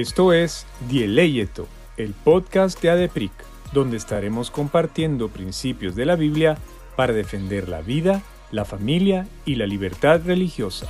Esto 0.00 0.34
es 0.34 0.66
Dieleyeto, 0.90 1.66
el 1.96 2.12
podcast 2.12 2.82
de 2.82 2.90
ADEPRIC, 2.90 3.32
donde 3.72 3.96
estaremos 3.96 4.50
compartiendo 4.50 5.30
principios 5.30 5.96
de 5.96 6.04
la 6.04 6.16
Biblia 6.16 6.58
para 6.96 7.14
defender 7.14 7.66
la 7.70 7.80
vida, 7.80 8.22
la 8.50 8.66
familia 8.66 9.26
y 9.46 9.54
la 9.54 9.66
libertad 9.66 10.20
religiosa. 10.22 10.86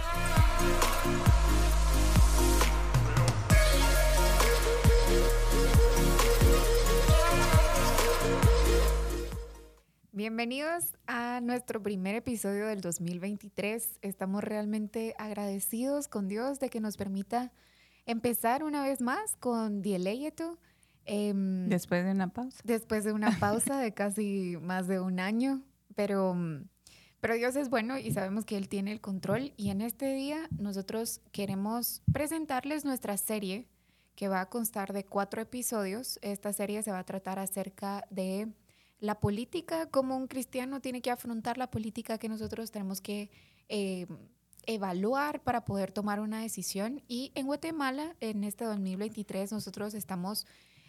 Bienvenidos 10.10 10.96
a 11.06 11.40
nuestro 11.42 11.80
primer 11.80 12.16
episodio 12.16 12.66
del 12.66 12.80
2023. 12.80 14.00
Estamos 14.02 14.42
realmente 14.42 15.14
agradecidos 15.16 16.08
con 16.08 16.26
Dios 16.26 16.58
de 16.58 16.70
que 16.70 16.80
nos 16.80 16.96
permita 16.96 17.52
empezar 18.06 18.64
una 18.64 18.82
vez 18.82 19.00
más 19.00 19.36
con 19.36 19.82
Dieleyeto. 19.82 20.58
Em, 21.04 21.68
después 21.68 22.04
de 22.04 22.12
una 22.12 22.28
pausa. 22.28 22.58
Después 22.64 23.04
de 23.04 23.12
una 23.12 23.38
pausa 23.38 23.78
de 23.80 23.92
casi 23.92 24.56
más 24.60 24.88
de 24.88 25.00
un 25.00 25.20
año, 25.20 25.62
pero, 25.94 26.34
pero 27.20 27.34
Dios 27.34 27.54
es 27.56 27.68
bueno 27.68 27.98
y 27.98 28.12
sabemos 28.12 28.44
que 28.44 28.56
Él 28.56 28.68
tiene 28.68 28.92
el 28.92 29.00
control. 29.00 29.52
Y 29.56 29.70
en 29.70 29.82
este 29.82 30.14
día 30.14 30.48
nosotros 30.58 31.20
queremos 31.32 32.02
presentarles 32.12 32.84
nuestra 32.84 33.16
serie 33.16 33.68
que 34.14 34.28
va 34.28 34.40
a 34.40 34.48
constar 34.48 34.92
de 34.92 35.04
cuatro 35.04 35.42
episodios. 35.42 36.18
Esta 36.22 36.52
serie 36.52 36.82
se 36.82 36.90
va 36.90 37.00
a 37.00 37.04
tratar 37.04 37.38
acerca 37.38 38.04
de 38.10 38.48
la 38.98 39.20
política, 39.20 39.86
como 39.90 40.16
un 40.16 40.26
cristiano 40.26 40.80
tiene 40.80 41.02
que 41.02 41.10
afrontar 41.10 41.58
la 41.58 41.70
política 41.70 42.16
que 42.18 42.30
nosotros 42.30 42.70
tenemos 42.70 43.02
que 43.02 43.30
eh, 43.68 44.06
evaluar 44.66 45.40
para 45.42 45.64
poder 45.64 45.92
tomar 45.92 46.20
una 46.20 46.40
decisión. 46.40 47.02
Y 47.08 47.32
en 47.34 47.46
Guatemala, 47.46 48.14
en 48.20 48.44
este 48.44 48.64
2023, 48.64 49.52
nosotros 49.52 49.94
estamos 49.94 50.46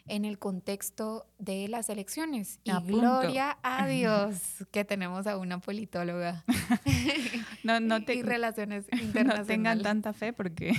en 0.07 0.25
el 0.25 0.39
contexto 0.39 1.27
de 1.37 1.67
las 1.67 1.89
elecciones. 1.89 2.59
Y 2.63 2.71
gloria 2.85 3.57
a 3.61 3.87
Dios 3.87 4.65
que 4.71 4.85
tenemos 4.85 5.27
a 5.27 5.37
una 5.37 5.59
politóloga. 5.59 6.43
no, 7.63 7.79
no 7.79 8.03
te, 8.05 8.15
y 8.15 8.23
relaciones 8.23 8.85
internacionales. 8.91 9.27
No 9.37 9.45
tengan 9.45 9.81
tanta 9.81 10.13
fe 10.13 10.33
porque... 10.33 10.73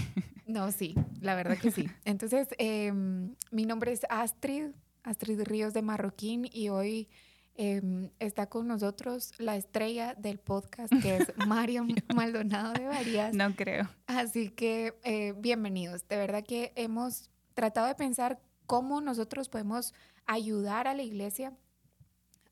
no, 0.47 0.73
sí, 0.73 0.95
la 1.21 1.35
verdad 1.35 1.59
que 1.59 1.71
sí. 1.71 1.89
Entonces, 2.05 2.49
em, 2.59 3.35
mi 3.51 3.67
nombre 3.67 3.93
es 3.93 4.07
Astrid, 4.09 4.71
Astrid 5.05 5.43
Ríos 5.43 5.75
de 5.75 5.83
Marroquín 5.83 6.49
y 6.51 6.71
hoy 6.71 7.09
em, 7.59 8.11
está 8.19 8.49
con 8.49 8.67
nosotros 8.67 9.33
la 9.39 9.57
estrella 9.57 10.15
del 10.15 10.39
podcast 10.39 10.91
que 11.03 11.19
es 11.19 11.33
Mario 11.47 11.87
Maldonado 12.15 12.73
de 12.73 12.87
Varías. 12.87 13.35
No 13.35 13.55
creo. 13.55 13.91
Así 14.07 14.49
que 14.49 14.99
eh, 15.03 15.35
bienvenidos. 15.37 16.09
De 16.09 16.17
verdad 16.17 16.43
que 16.43 16.73
hemos 16.77 17.31
tratado 17.53 17.89
de 17.89 17.95
pensar 17.95 18.41
cómo 18.67 19.03
nosotros 19.03 19.51
podemos 19.51 19.93
ayudar 20.25 20.89
a 20.89 20.95
la 20.95 21.03
iglesia 21.03 21.53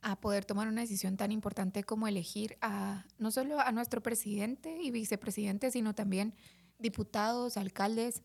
a 0.03 0.21
poder 0.21 0.45
tomar 0.45 0.69
una 0.69 0.83
decisión 0.83 1.17
tan 1.17 1.33
importante 1.33 1.83
como 1.83 2.07
elegir 2.07 2.59
a 2.61 3.07
no 3.19 3.31
solo 3.31 3.61
a 3.61 3.73
nuestro 3.73 4.03
presidente 4.03 4.79
y 4.83 4.91
vicepresidente, 4.91 5.71
sino 5.71 5.95
también 5.95 6.35
diputados, 6.79 7.57
alcaldes 7.57 8.23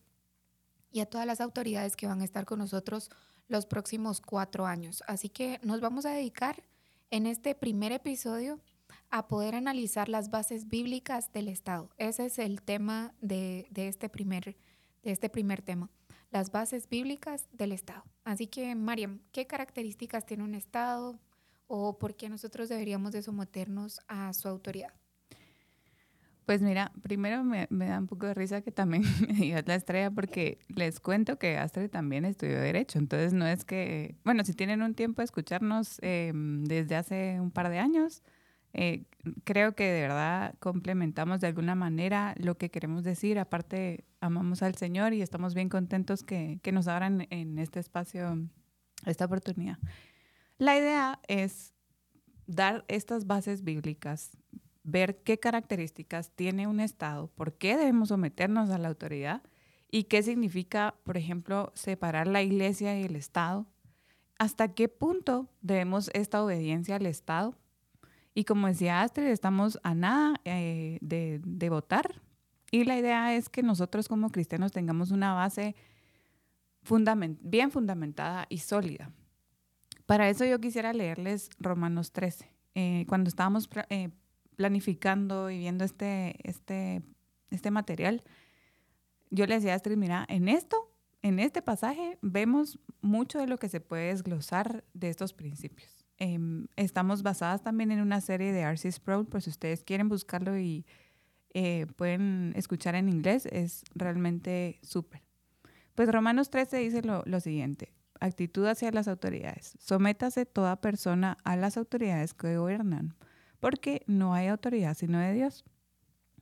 y 0.91 0.99
a 0.99 1.05
todas 1.05 1.25
las 1.25 1.41
autoridades 1.41 1.95
que 1.95 2.07
van 2.07 2.21
a 2.21 2.25
estar 2.25 2.45
con 2.45 2.59
nosotros 2.59 3.09
los 3.47 3.65
próximos 3.65 4.21
cuatro 4.21 4.65
años. 4.65 5.03
Así 5.07 5.29
que 5.29 5.59
nos 5.63 5.81
vamos 5.81 6.05
a 6.05 6.11
dedicar 6.11 6.63
en 7.11 7.27
este 7.27 7.53
primer 7.53 7.91
episodio 7.91 8.59
a 9.09 9.27
poder 9.27 9.53
analizar 9.53 10.07
las 10.07 10.31
bases 10.31 10.69
bíblicas 10.69 11.31
del 11.33 11.49
Estado. 11.49 11.89
Ese 11.97 12.25
es 12.25 12.39
el 12.39 12.61
tema 12.61 13.13
de, 13.21 13.67
este, 13.75 14.09
primer, 14.09 14.57
de 15.03 15.11
este 15.11 15.29
primer 15.29 15.61
tema, 15.61 15.91
las 16.31 16.51
bases 16.51 16.87
bíblicas 16.87 17.49
del 17.51 17.73
Estado. 17.73 18.05
Así 18.23 18.47
que, 18.47 18.73
Mariam, 18.75 19.19
¿qué 19.33 19.45
características 19.45 20.25
tiene 20.25 20.43
un 20.43 20.55
Estado 20.55 21.19
o 21.67 21.99
por 21.99 22.15
qué 22.15 22.29
nosotros 22.29 22.69
deberíamos 22.69 23.11
de 23.11 23.21
someternos 23.21 23.99
a 24.07 24.33
su 24.33 24.47
autoridad? 24.47 24.93
Pues 26.45 26.61
mira, 26.61 26.91
primero 27.03 27.43
me, 27.43 27.67
da 27.69 27.99
un 27.99 28.07
poco 28.07 28.25
de 28.25 28.33
risa 28.33 28.61
que 28.61 28.71
también 28.71 29.03
me 29.27 29.33
digas 29.33 29.67
la 29.67 29.75
estrella 29.75 30.11
porque 30.11 30.59
les 30.75 30.99
cuento 30.99 31.37
que 31.37 31.57
Astrid 31.57 31.89
también 31.89 32.25
estudió 32.25 32.59
Derecho. 32.59 32.99
Entonces 32.99 33.33
no 33.33 33.45
es 33.45 33.63
que, 33.63 34.15
bueno, 34.23 34.43
si 34.43 34.53
tienen 34.53 34.81
un 34.81 34.95
tiempo 34.95 35.21
de 35.21 35.25
escucharnos 35.25 35.99
em, 36.01 36.63
desde 36.63 36.95
hace 36.95 37.39
un 37.39 37.51
par 37.51 37.69
de 37.69 37.79
años, 37.79 38.23
eh, 38.73 39.05
creo 39.43 39.75
que 39.75 39.83
de 39.83 40.01
verdad 40.01 40.55
complementamos 40.59 41.41
de 41.41 41.47
alguna 41.47 41.75
manera 41.75 42.33
lo 42.37 42.57
que 42.57 42.71
queremos 42.71 43.03
decir. 43.03 43.37
Aparte, 43.37 44.05
amamos 44.19 44.63
al 44.63 44.75
Señor 44.75 45.13
y 45.13 45.21
estamos 45.21 45.53
bien 45.53 45.69
contentos 45.69 46.23
que, 46.23 46.59
que 46.63 46.71
nos 46.71 46.87
abran 46.87 47.27
en 47.29 47.59
este 47.59 47.79
espacio 47.79 48.37
esta 49.05 49.25
oportunidad. 49.25 49.77
La 50.57 50.77
idea 50.77 51.19
es 51.27 51.73
dar 52.45 52.85
estas 52.87 53.25
bases 53.25 53.63
bíblicas 53.63 54.37
ver 54.83 55.21
qué 55.23 55.39
características 55.39 56.31
tiene 56.31 56.67
un 56.67 56.79
Estado, 56.79 57.27
por 57.27 57.53
qué 57.53 57.77
debemos 57.77 58.09
someternos 58.09 58.69
a 58.69 58.77
la 58.77 58.87
autoridad 58.87 59.41
y 59.89 60.05
qué 60.05 60.23
significa, 60.23 60.95
por 61.03 61.17
ejemplo, 61.17 61.71
separar 61.75 62.27
la 62.27 62.41
iglesia 62.41 62.97
y 62.99 63.03
el 63.03 63.15
Estado, 63.15 63.67
hasta 64.39 64.73
qué 64.73 64.87
punto 64.87 65.49
debemos 65.61 66.09
esta 66.13 66.43
obediencia 66.43 66.95
al 66.95 67.05
Estado. 67.05 67.55
Y 68.33 68.45
como 68.45 68.67
decía 68.67 69.01
Astrid, 69.01 69.27
estamos 69.27 69.77
a 69.83 69.93
nada 69.93 70.39
eh, 70.45 70.97
de, 71.01 71.69
votar 71.69 72.21
y 72.71 72.85
la 72.85 72.97
idea 72.97 73.35
es 73.35 73.49
que 73.49 73.61
nosotros 73.61 74.07
como 74.07 74.29
cristianos 74.29 74.71
tengamos 74.71 75.11
una 75.11 75.33
base 75.33 75.75
bien 77.41 77.69
fundamentada 77.71 78.47
y 78.49 78.59
sólida. 78.59 79.11
Para 80.05 80.29
eso 80.29 80.45
yo 80.45 80.59
quisiera 80.59 80.93
leerles 80.93 81.49
Romanos 81.59 82.11
13. 82.11 82.49
Eh, 82.73 83.05
cuando 83.07 83.27
estábamos 83.27 83.69
eh, 83.89 84.09
planificando 84.61 85.49
y 85.49 85.57
viendo 85.57 85.83
este, 85.83 86.35
este, 86.43 87.01
este 87.49 87.71
material, 87.71 88.21
yo 89.31 89.47
le 89.47 89.55
decía 89.55 89.73
a 89.73 89.75
Astrid, 89.77 89.97
mira, 89.97 90.23
en 90.29 90.47
esto, 90.47 90.77
en 91.23 91.39
este 91.39 91.63
pasaje, 91.63 92.19
vemos 92.21 92.77
mucho 93.01 93.39
de 93.39 93.47
lo 93.47 93.57
que 93.57 93.69
se 93.69 93.81
puede 93.81 94.09
desglosar 94.09 94.83
de 94.93 95.09
estos 95.09 95.33
principios. 95.33 96.05
Em, 96.19 96.67
estamos 96.75 97.23
basadas 97.23 97.63
también 97.63 97.89
en 97.89 98.01
una 98.01 98.21
serie 98.21 98.53
de 98.53 98.59
R.C. 98.59 98.91
Sproul, 98.91 99.25
por 99.25 99.41
si 99.41 99.49
ustedes 99.49 99.83
quieren 99.83 100.09
buscarlo 100.09 100.55
y 100.59 100.85
eh, 101.55 101.87
pueden 101.95 102.53
escuchar 102.55 102.93
en 102.93 103.09
inglés, 103.09 103.47
es 103.47 103.83
realmente 103.95 104.77
súper. 104.83 105.23
Pues 105.95 106.07
Romanos 106.11 106.51
13 106.51 106.77
dice 106.77 107.01
lo, 107.01 107.23
lo 107.25 107.39
siguiente, 107.39 107.95
actitud 108.19 108.67
hacia 108.67 108.91
las 108.91 109.07
autoridades. 109.07 109.75
Sométase 109.79 110.45
toda 110.45 110.81
persona 110.81 111.39
a 111.45 111.55
las 111.55 111.77
autoridades 111.77 112.35
que 112.35 112.57
gobiernan 112.57 113.15
porque 113.61 114.03
no 114.07 114.33
hay 114.33 114.47
autoridad 114.47 114.97
sino 114.97 115.19
de 115.19 115.31
Dios, 115.31 115.63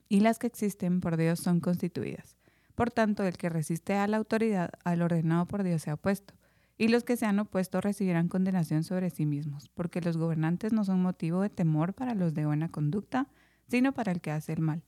y 0.07 0.21
las 0.21 0.39
que 0.39 0.47
existen 0.47 1.01
por 1.01 1.17
Dios 1.17 1.39
son 1.39 1.59
constituidas. 1.59 2.35
Por 2.73 2.89
tanto, 2.89 3.23
el 3.23 3.37
que 3.37 3.49
resiste 3.49 3.93
a 3.93 4.07
la 4.07 4.17
autoridad, 4.17 4.71
al 4.83 5.03
ordenado 5.03 5.45
por 5.45 5.61
Dios, 5.61 5.83
se 5.83 5.91
ha 5.91 5.95
opuesto, 5.95 6.33
y 6.77 6.87
los 6.87 7.03
que 7.03 7.17
se 7.17 7.27
han 7.27 7.37
opuesto 7.37 7.81
recibirán 7.81 8.29
condenación 8.29 8.83
sobre 8.83 9.09
sí 9.11 9.25
mismos, 9.25 9.69
porque 9.69 10.01
los 10.01 10.17
gobernantes 10.17 10.73
no 10.73 10.85
son 10.85 11.01
motivo 11.01 11.41
de 11.41 11.49
temor 11.49 11.93
para 11.93 12.15
los 12.15 12.33
de 12.33 12.45
buena 12.45 12.69
conducta, 12.69 13.27
sino 13.67 13.93
para 13.93 14.13
el 14.13 14.21
que 14.21 14.31
hace 14.31 14.53
el 14.53 14.61
mal. 14.61 14.81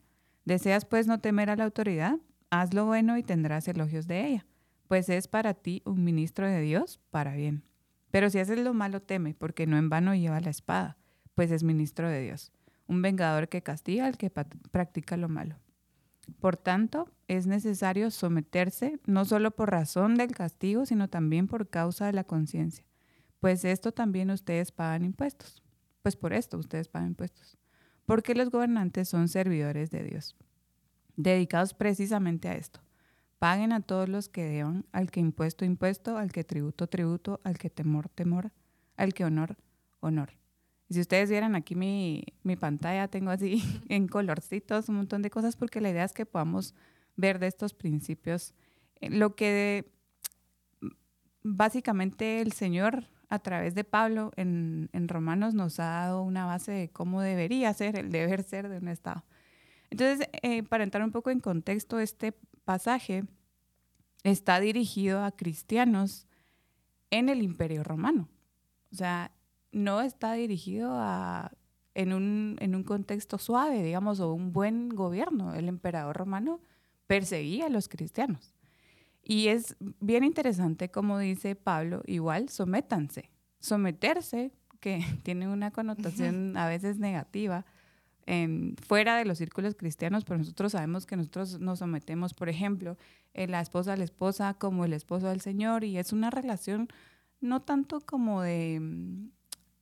¿Deseas 0.46 0.86
pues 0.86 1.06
no 1.06 1.20
temer 1.20 1.50
a 1.50 1.58
la 1.58 1.66
autoridad? 1.66 2.18
Haz 2.50 2.74
lo 2.74 2.86
bueno 2.86 3.18
y 3.18 3.24
tendrás 3.24 3.68
elogios 3.68 4.08
de 4.08 4.26
ella, 4.26 4.46
pues 4.88 5.10
es 5.10 5.28
para 5.28 5.54
ti 5.54 5.84
un 5.86 6.04
ministro 6.04 6.48
de 6.48 6.62
Dios 6.62 7.02
para 7.12 7.36
bien. 7.36 7.64
Pero 8.10 8.30
si 8.30 8.40
haces 8.40 8.60
lo 8.60 8.74
malo, 8.74 9.02
teme, 9.02 9.34
porque 9.34 9.68
no 9.68 9.78
en 9.78 9.90
vano 9.90 10.16
lleva 10.16 10.40
la 10.40 10.50
espada 10.50 10.98
pues 11.36 11.52
es 11.52 11.64
ministro 11.64 12.10
de 12.10 12.22
Dios, 12.22 12.52
un 12.88 13.02
vengador 13.02 13.50
que 13.50 13.64
castiga 13.64 14.06
al 14.06 14.18
que 14.18 14.30
practica 14.30 15.18
lo 15.18 15.30
malo. 15.30 15.58
Por 16.40 16.58
tanto, 16.58 17.10
es 17.28 17.48
necesario 17.48 18.12
someterse 18.12 19.00
no 19.06 19.26
solo 19.26 19.52
por 19.52 19.72
razón 19.72 20.16
del 20.16 20.32
castigo, 20.32 20.86
sino 20.86 21.10
también 21.10 21.48
por 21.48 21.70
causa 21.70 22.06
de 22.06 22.14
la 22.14 22.24
conciencia, 22.24 22.86
pues 23.40 23.66
esto 23.66 23.92
también 23.92 24.30
ustedes 24.30 24.72
pagan 24.72 25.04
impuestos. 25.04 25.64
Pues 26.02 26.16
por 26.16 26.34
esto 26.34 26.58
ustedes 26.58 26.88
pagan 26.88 27.10
impuestos, 27.10 27.58
porque 28.06 28.34
los 28.34 28.50
gobernantes 28.50 29.08
son 29.08 29.28
servidores 29.28 29.92
de 29.92 30.04
Dios, 30.04 30.36
dedicados 31.16 31.74
precisamente 31.74 32.50
a 32.50 32.56
esto. 32.56 32.82
Paguen 33.38 33.72
a 33.72 33.82
todos 33.82 34.10
los 34.10 34.30
que 34.30 34.44
deban, 34.44 34.86
al 34.92 35.12
que 35.12 35.20
impuesto, 35.20 35.64
impuesto, 35.66 36.18
al 36.18 36.32
que 36.32 36.44
tributo, 36.44 36.88
tributo, 36.88 37.40
al 37.44 37.58
que 37.58 37.70
temor, 37.70 38.10
temor, 38.10 38.52
al 38.98 39.14
que 39.14 39.26
honor, 39.26 39.58
honor 40.00 40.41
si 40.92 41.00
ustedes 41.00 41.30
vieran 41.30 41.56
aquí 41.56 41.76
mi, 41.76 42.26
pantalla, 42.60 43.08
tengo 43.08 43.32
así 43.32 43.64
en 43.90 44.08
colorcitos 44.08 44.90
un 44.90 44.96
montón 44.96 45.22
de 45.22 45.30
cosas 45.30 45.56
porque 45.56 45.82
la 45.82 45.90
idea 45.90 46.04
es 46.04 46.14
que 46.14 46.26
podamos 46.26 46.76
ver 47.16 47.40
de 47.40 47.48
estos 47.48 47.74
principios 47.74 48.54
eh, 49.00 49.10
lo 49.10 49.36
que 49.36 49.92
básicamente 51.44 52.42
el 52.42 52.52
Señor 52.52 53.06
a 53.30 53.40
través 53.40 53.74
de 53.74 53.86
Pablo 53.86 54.32
en, 54.36 54.90
Romanos 55.08 55.54
nos 55.54 55.80
ha 55.80 55.86
dado 55.86 56.24
una 56.24 56.46
base 56.46 56.72
de 56.74 56.90
cómo 56.90 57.22
debería 57.22 57.74
ser 57.74 57.98
el 57.98 58.12
deber 58.12 58.44
ser 58.44 58.68
de 58.68 58.78
un 58.78 58.90
Estado. 58.90 59.24
Entonces, 59.90 60.28
eh, 60.42 60.64
para 60.64 60.84
entrar 60.84 61.04
un 61.04 61.12
poco 61.12 61.30
en 61.30 61.40
contexto, 61.40 62.00
este 62.00 62.34
pasaje 62.66 63.24
está 64.24 64.60
dirigido 64.60 65.24
a 65.24 65.32
cristianos 65.32 66.28
en 67.10 67.30
el 67.30 67.42
imperio 67.42 67.84
romano. 67.84 68.28
O 68.92 68.96
sea, 68.96 69.32
no 69.72 70.02
está 70.02 70.34
dirigido 70.34 70.92
a, 70.94 71.52
en, 71.94 72.14
un, 72.14 72.58
en 72.60 72.76
un 72.76 72.84
contexto 72.84 73.38
suave, 73.38 73.84
digamos, 73.84 74.20
o 74.20 74.34
un 74.34 74.54
buen 74.54 74.90
gobierno. 74.90 75.54
El 75.54 75.68
emperador 75.68 76.18
romano 76.18 76.60
perseguía 77.08 77.66
a 77.66 77.70
los 77.70 77.90
cristianos. 77.90 78.54
Y 79.24 79.48
es 79.48 79.76
bien 80.00 80.24
interesante, 80.24 80.90
como 80.90 81.20
dice 81.20 81.56
Pablo, 81.56 82.02
igual 82.06 82.50
sométanse. 82.50 83.30
Someterse, 83.60 84.52
que 84.80 85.04
tiene 85.24 85.48
una 85.48 85.72
connotación 85.72 86.58
a 86.58 86.68
veces 86.68 87.00
negativa, 87.00 87.66
fuera 88.88 89.18
de 89.18 89.26
los 89.26 89.40
círculos 89.40 89.76
cristianos, 89.76 90.24
pero 90.24 90.38
nosotros 90.38 90.72
sabemos 90.72 91.06
que 91.06 91.18
nosotros 91.18 91.60
nos 91.60 91.80
sometemos, 91.80 92.34
por 92.34 92.48
ejemplo, 92.48 92.98
la 93.34 93.60
esposa 93.60 93.94
a 93.94 93.98
la 93.98 94.06
esposa 94.06 94.54
como 94.54 94.86
el 94.86 94.94
esposo 94.94 95.28
al 95.28 95.42
Señor, 95.42 95.84
y 95.84 95.98
es 95.98 96.14
una 96.14 96.30
relación 96.30 96.88
no 97.42 97.62
tanto 97.62 98.00
como 98.02 98.42
de, 98.42 98.80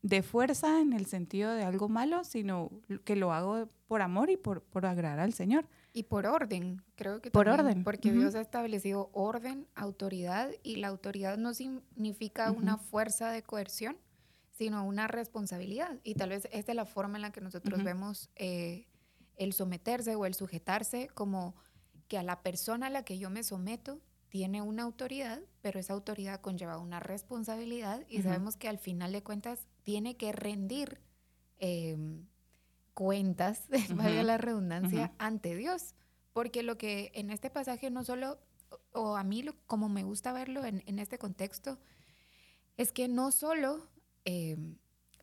de 0.02 0.24
fuerza 0.24 0.80
en 0.82 0.94
el 0.94 1.06
sentido 1.06 1.54
de 1.54 1.64
algo 1.64 1.90
malo, 1.90 2.24
sino 2.24 2.72
que 3.04 3.16
lo 3.16 3.34
hago 3.34 3.70
por 3.88 4.02
amor 4.02 4.30
y 4.30 4.38
por, 4.38 4.62
por 4.62 4.86
agradar 4.86 5.20
al 5.20 5.34
Señor. 5.34 5.68
Y 5.92 6.04
por 6.04 6.26
orden, 6.26 6.84
creo 6.96 7.22
que 7.22 7.32
por 7.32 7.50
orden. 7.50 7.84
Porque 7.84 8.12
Dios 8.12 8.36
ha 8.36 8.42
establecido 8.42 9.10
orden, 9.14 9.68
autoridad, 9.76 10.52
y 10.64 10.78
la 10.78 10.88
autoridad 10.88 11.38
no 11.38 11.54
significa 11.54 12.52
una 12.52 12.78
fuerza 12.78 13.32
de 13.32 13.42
coerción, 13.44 13.98
sino 14.52 14.86
una 14.86 15.08
responsabilidad. 15.08 16.00
Y 16.04 16.16
tal 16.16 16.30
vez 16.30 16.48
esta 16.52 16.72
es 16.72 16.76
la 16.76 16.86
forma 16.86 17.18
en 17.18 17.24
la 17.24 17.32
que 17.32 17.42
nosotros 17.42 17.84
vemos 17.84 18.30
eh, 18.36 18.88
el 19.36 19.54
someterse 19.54 20.16
o 20.16 20.26
el 20.26 20.36
sujetarse 20.36 21.10
como 21.14 21.56
que 22.08 22.18
a 22.18 22.24
la 22.24 22.42
persona 22.42 22.88
a 22.88 22.90
la 22.90 23.04
que 23.04 23.18
yo 23.18 23.30
me 23.30 23.44
someto 23.44 24.00
tiene 24.30 24.62
una 24.62 24.84
autoridad, 24.84 25.42
pero 25.62 25.80
esa 25.80 25.94
autoridad 25.94 26.42
conlleva 26.42 26.78
una 26.78 27.00
responsabilidad 27.00 28.06
y 28.08 28.22
sabemos 28.22 28.58
que 28.58 28.68
al 28.68 28.78
final 28.78 29.12
de 29.12 29.24
cuentas 29.24 29.68
tiene 29.84 30.18
que 30.18 30.32
rendir 30.32 31.02
em, 31.60 32.26
cuentas, 32.94 33.64
valga 33.96 34.24
la 34.24 34.38
redundancia, 34.38 35.14
ante 35.18 35.56
Dios. 35.56 35.96
Porque 36.34 36.64
lo 36.64 36.78
que 36.78 37.12
en 37.16 37.32
este 37.32 37.50
pasaje 37.50 37.90
no 37.90 38.04
solo, 38.04 38.40
o 38.92 39.16
a 39.16 39.24
mí 39.24 39.46
como 39.68 39.90
me 39.90 40.04
gusta 40.04 40.32
verlo 40.32 40.64
en, 40.66 40.84
en 40.86 41.00
este 41.00 41.18
contexto, 41.18 41.80
es 42.78 42.92
que 42.92 43.08
no 43.08 43.32
solo 43.32 43.90
Em, 44.26 44.76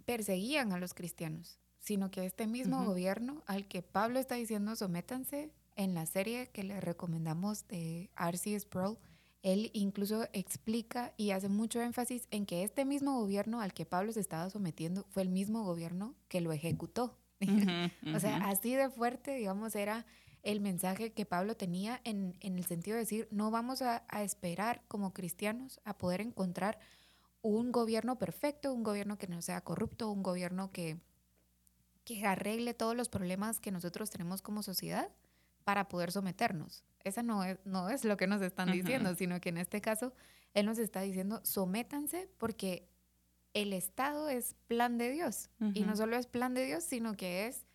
perseguían 0.05 0.73
a 0.73 0.79
los 0.79 0.95
cristianos, 0.95 1.59
sino 1.79 2.11
que 2.11 2.25
este 2.25 2.47
mismo 2.47 2.85
gobierno 2.85 3.43
al 3.47 3.67
que 3.67 3.83
Pablo 3.83 4.19
está 4.21 4.37
diciendo 4.37 4.77
sométanse 4.77 5.53
en 5.75 5.95
la 5.95 6.07
serie 6.07 6.49
que 6.49 6.63
le 6.63 6.81
recomendamos 6.81 7.67
de 7.69 8.11
R.C. 8.17 8.59
Sproul, 8.59 8.99
él 9.47 9.71
incluso 9.75 10.27
explica 10.33 11.13
y 11.17 11.31
hace 11.31 11.49
mucho 11.49 11.81
énfasis 11.81 12.27
en 12.33 12.47
que 12.47 12.65
este 12.65 12.85
mismo 12.85 13.21
gobierno 13.21 13.61
al 13.61 13.73
que 13.73 13.87
Pablo 13.87 14.11
se 14.11 14.19
estaba 14.19 14.51
sometiendo 14.51 15.07
fue 15.11 15.23
el 15.23 15.29
mismo 15.29 15.63
gobierno 15.63 16.17
que 16.27 16.41
lo 16.41 16.51
ejecutó. 16.51 17.17
o 18.13 18.19
sea, 18.19 18.49
así 18.49 18.75
de 18.75 18.91
fuerte, 18.91 19.37
digamos, 19.37 19.77
era 19.77 20.05
el 20.43 20.61
mensaje 20.61 21.13
que 21.13 21.27
Pablo 21.27 21.57
tenía 21.57 22.01
en, 22.03 22.37
en 22.41 22.59
el 22.59 22.65
sentido 22.65 22.97
de 22.97 23.03
decir, 23.03 23.29
no 23.31 23.53
vamos 23.53 23.83
a, 23.83 24.03
a 24.09 24.25
esperar 24.25 24.83
como 24.89 25.13
cristianos 25.13 25.81
a 25.85 25.97
poder 25.97 26.21
encontrar 26.23 26.81
un 27.41 27.71
gobierno 27.71 28.19
perfecto, 28.19 28.73
un 28.73 28.83
gobierno 28.83 29.17
que 29.17 29.29
no 29.29 29.43
sea 29.43 29.61
corrupto, 29.61 30.11
un 30.11 30.25
gobierno 30.25 30.73
que, 30.73 30.99
que 32.05 32.27
arregle 32.27 32.75
todos 32.75 32.97
los 32.97 33.09
problemas 33.09 33.61
que 33.61 33.71
nosotros 33.71 34.11
tenemos 34.11 34.43
como 34.43 34.65
sociedad 34.65 35.09
para 35.67 35.89
poder 35.89 36.13
someternos. 36.13 36.85
Esa 37.03 37.25
no 37.25 37.43
es, 37.43 37.59
no 37.65 37.89
es 37.89 38.05
lo 38.05 38.17
que 38.17 38.29
nos 38.29 38.41
están 38.41 38.71
diciendo, 38.71 39.17
sino 39.17 39.41
que 39.41 39.49
en 39.49 39.59
este 39.59 39.81
caso 39.81 40.13
Él 40.55 40.65
nos 40.65 40.79
está 40.79 41.01
diciendo, 41.01 41.41
sométanse 41.43 42.31
porque 42.39 42.89
el 43.53 43.73
Estado 43.73 44.29
es 44.29 44.55
plan 44.69 44.97
de 44.97 45.11
Dios. 45.11 45.51
Y 45.75 45.81
no 45.81 45.97
solo 45.97 46.15
es 46.17 46.29
plan 46.29 46.55
de 46.55 46.65
Dios, 46.65 46.85
sino 46.85 47.17
que 47.17 47.49
es, 47.49 47.67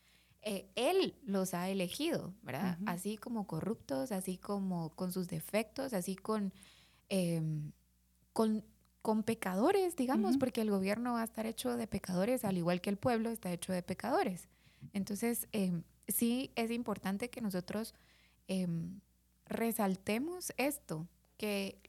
eh, 0.42 0.70
Él 0.76 1.18
los 1.26 1.54
ha 1.54 1.68
elegido, 1.68 2.34
¿verdad? 2.44 2.78
Así 2.86 3.18
como 3.18 3.46
corruptos, 3.46 4.14
así 4.14 4.38
como 4.38 4.96
con 4.96 5.12
sus 5.12 5.28
defectos, 5.28 5.92
así 5.92 6.16
con, 6.16 6.54
em, 7.10 7.74
con 8.32 8.64
con 9.02 9.24
pecadores, 9.24 9.96
digamos, 9.96 10.38
porque 10.38 10.62
el 10.62 10.70
gobierno 10.70 11.14
va 11.14 11.22
a 11.22 11.24
estar 11.24 11.48
hecho 11.48 11.76
de 11.76 11.88
pecadores, 11.88 12.46
al 12.46 12.58
igual 12.58 12.82
que 12.82 12.92
el 12.92 12.98
pueblo 12.98 13.32
está 13.32 13.52
hecho 13.52 13.74
de 13.74 13.82
pecadores. 13.82 14.48
Entonces, 14.94 15.48
em, 15.52 15.84
sí 16.08 16.52
es 16.56 16.72
importante 16.72 17.30
que 17.30 17.42
nosotros 17.42 17.94
em, 18.48 19.00
resaltemos 19.46 20.54
esto, 20.58 21.08
que 21.38 21.80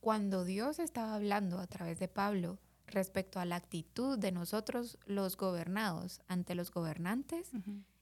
cuando 0.00 0.44
Dios 0.44 0.78
estaba 0.78 1.14
hablando 1.14 1.58
a 1.58 1.66
través 1.66 1.98
de 1.98 2.08
Pablo 2.08 2.58
respecto 2.86 3.40
a 3.40 3.44
la 3.44 3.56
actitud 3.56 4.18
de 4.18 4.32
nosotros 4.32 4.98
los 5.06 5.36
gobernados 5.36 6.20
ante 6.28 6.54
los 6.54 6.70
gobernantes, 6.70 7.50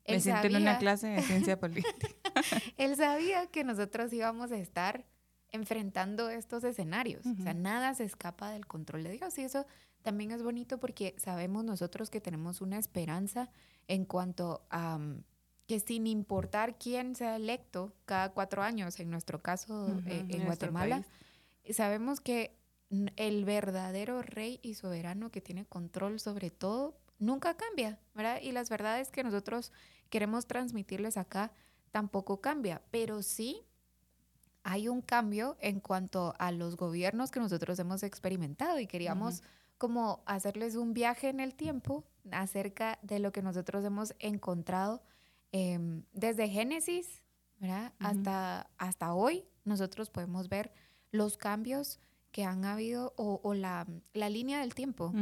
Me 0.06 0.20
siento 0.20 0.47
en 0.47 0.56
una 0.56 0.79
clase 0.79 1.08
de 1.08 1.23
ciencia 1.23 1.59
política. 1.59 2.09
él 2.76 2.97
sabía 2.97 3.47
que 3.47 3.64
nosotros 3.64 4.12
íbamos 4.12 4.52
a 4.52 4.59
estar 4.59 5.06
enfrentando 5.50 6.29
estos 6.29 6.64
escenarios. 6.64 7.25
O 7.26 7.43
sea, 7.43 7.55
nada 7.55 7.94
se 7.94 8.05
escapa 8.05 8.50
del 8.50 8.67
control 8.67 9.05
de 9.05 9.12
Dios. 9.12 9.37
Y 9.38 9.43
eso 9.43 9.67
también 10.02 10.31
es 10.31 10.43
bonito 10.43 10.79
porque 10.79 11.14
sabemos 11.19 11.64
nosotros 11.64 12.11
que 12.11 12.20
tenemos 12.20 12.61
una 12.61 12.79
esperanza 12.79 13.50
en 13.88 14.05
cuanto 14.05 14.67
a 14.70 14.99
mm, 14.99 15.25
que 15.66 15.80
sin 15.80 16.06
importar 16.06 16.78
quién 16.78 17.14
sea 17.16 17.36
electo 17.36 17.92
cada 18.04 18.32
cuatro 18.32 18.62
años, 18.62 19.00
en 19.00 19.10
nuestro 19.10 19.42
caso 19.42 19.88
eh, 20.06 20.24
en, 20.28 20.44
Guatemala, 20.44 21.04
sabemos 21.70 22.20
que 22.20 22.56
el 23.16 23.44
verdadero 23.44 24.22
rey 24.22 24.60
y 24.62 24.74
soberano 24.74 25.30
que 25.30 25.40
tiene 25.40 25.64
control 25.64 26.20
sobre 26.20 26.50
todo 26.50 26.96
nunca 27.18 27.56
cambia, 27.56 27.98
¿verdad? 28.14 28.40
Y 28.42 28.52
las 28.52 28.70
verdades 28.70 29.10
que 29.10 29.24
nosotros 29.24 29.72
queremos 30.08 30.46
transmitirles 30.46 31.16
acá 31.16 31.50
tampoco 31.90 32.40
cambia, 32.40 32.82
pero 32.90 33.22
sí 33.22 33.62
hay 34.62 34.88
un 34.88 35.00
cambio 35.00 35.56
en 35.60 35.80
cuanto 35.80 36.34
a 36.38 36.52
los 36.52 36.76
gobiernos 36.76 37.30
que 37.30 37.40
nosotros 37.40 37.78
hemos 37.78 38.02
experimentado 38.02 38.78
y 38.78 38.86
queríamos 38.86 39.42
como 39.78 40.22
hacerles 40.26 40.76
un 40.76 40.94
viaje 40.94 41.28
en 41.28 41.40
el 41.40 41.54
tiempo 41.54 42.04
acerca 42.30 42.98
de 43.02 43.18
lo 43.18 43.32
que 43.32 43.42
nosotros 43.42 43.84
hemos 43.84 44.14
encontrado 44.18 45.02
em, 45.52 46.02
desde 46.12 46.48
Génesis 46.48 47.22
hasta, 47.98 48.70
hasta 48.78 49.14
hoy. 49.14 49.44
Nosotros 49.64 50.10
podemos 50.10 50.48
ver 50.48 50.72
los 51.10 51.37
cambios 51.37 52.00
que 52.31 52.44
han 52.44 52.64
habido 52.64 53.14
o, 53.16 53.54
la, 53.54 53.87
la, 54.12 54.28
línea 54.28 54.61
del 54.61 54.75
tiempo 54.75 55.12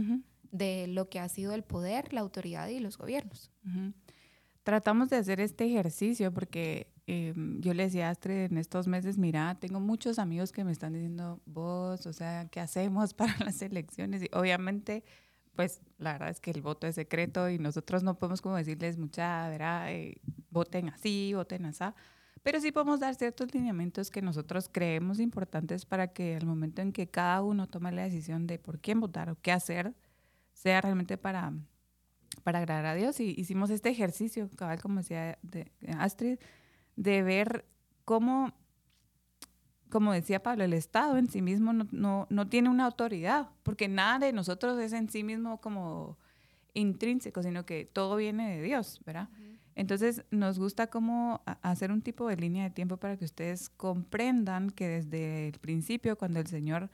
de 0.51 0.87
lo 0.89 1.09
que 1.09 1.21
ha 1.21 1.29
sido 1.29 1.55
el 1.55 1.63
poder, 1.63 2.13
la 2.13 2.21
autoridad 2.21 2.69
y 2.69 2.81
los 2.81 2.99
gobiernos. 2.99 3.53
Tratamos 4.65 5.11
de 5.11 5.17
hacer 5.17 5.41
este 5.41 5.65
ejercicio 5.67 6.33
porque 6.33 6.95
Em, 7.07 7.61
yo 7.61 7.75
le 7.75 7.85
decía 7.85 8.09
a 8.09 8.11
Astrid 8.11 8.45
en 8.51 8.57
estos 8.57 8.87
meses, 8.87 9.19
mira, 9.19 9.59
tengo 9.61 9.79
muchos 9.79 10.19
amigos 10.19 10.53
que 10.53 10.65
me 10.65 10.73
están 10.73 10.95
diciendo, 10.95 11.41
vos, 11.45 12.07
o 12.07 12.13
sea, 12.13 12.49
¿qué 12.51 12.61
hacemos 12.61 13.13
para 13.15 13.37
las 13.45 13.61
elecciones? 13.63 14.23
Y 14.23 14.31
obviamente, 14.33 15.05
pues 15.55 15.81
la 15.99 16.13
verdad 16.13 16.31
es 16.31 16.41
que 16.41 16.51
el 16.51 16.63
voto 16.63 16.87
es 16.87 16.95
secreto 16.95 17.49
y 17.49 17.59
nosotros 17.59 18.03
no 18.03 18.19
podemos 18.19 18.41
como 18.41 18.57
decirles 18.57 18.99
mucha, 18.99 19.49
verá, 19.49 19.93
eh, 19.93 20.21
voten 20.51 20.89
así, 20.89 21.33
voten 21.35 21.67
así, 21.67 21.85
pero 22.43 22.61
sí 22.61 22.73
podemos 22.73 23.01
dar 23.01 23.15
ciertos 23.15 23.55
lineamientos 23.55 24.11
que 24.11 24.21
nosotros 24.21 24.69
creemos 24.71 25.19
importantes 25.19 25.87
para 25.87 26.13
que 26.13 26.37
al 26.37 26.45
momento 26.45 26.83
en 26.83 26.93
que 26.93 27.09
cada 27.09 27.43
uno 27.43 27.67
tome 27.69 27.91
la 27.91 28.03
decisión 28.03 28.47
de 28.47 28.59
por 28.59 28.81
quién 28.81 29.01
votar 29.01 29.31
o 29.31 29.39
qué 29.41 29.51
hacer, 29.51 29.95
sea 30.53 30.83
realmente 30.83 31.17
para, 31.17 31.55
para 32.43 32.59
agradar 32.59 32.85
a 32.85 32.95
Dios. 32.95 33.19
Y 33.19 33.35
hicimos 33.39 33.71
este 33.71 33.89
ejercicio, 33.89 34.51
cabal, 34.57 34.81
como 34.83 34.99
decía 34.99 35.39
de 35.41 35.73
Astrid, 35.99 36.39
de 36.97 37.23
ver 37.23 37.65
cómo, 38.05 38.53
como 39.95 40.13
decía 40.13 40.43
Pablo, 40.43 40.65
el 40.65 40.73
Estado 40.73 41.19
en 41.19 41.29
sí 41.29 41.41
mismo 41.41 41.73
no, 41.73 42.27
no, 42.29 42.49
tiene 42.49 42.69
una 42.69 42.85
autoridad, 42.85 43.51
porque 43.63 43.87
nada 43.87 44.19
de 44.19 44.33
nosotros 44.33 44.77
es 44.81 44.93
en 44.93 45.09
sí 45.09 45.23
mismo 45.23 45.61
como 45.61 46.19
intrínseco, 46.73 47.45
sino 47.45 47.65
que 47.65 47.85
todo 47.85 48.17
viene 48.17 48.57
de 48.57 48.63
Dios, 48.65 49.01
¿verdad? 49.07 49.29
Entonces 49.77 50.25
nos 50.33 50.59
gusta 50.59 50.89
como 50.89 51.43
hacer 51.63 51.93
un 51.93 52.03
tipo 52.03 52.27
de 52.27 52.35
línea 52.35 52.65
de 52.65 52.71
tiempo 52.71 52.97
para 52.97 53.17
que 53.17 53.25
ustedes 53.25 53.69
comprendan 53.69 54.71
que 54.71 54.89
desde 54.89 55.47
el 55.47 55.61
principio, 55.61 56.19
cuando 56.19 56.41
el 56.41 56.49
Señor 56.49 56.91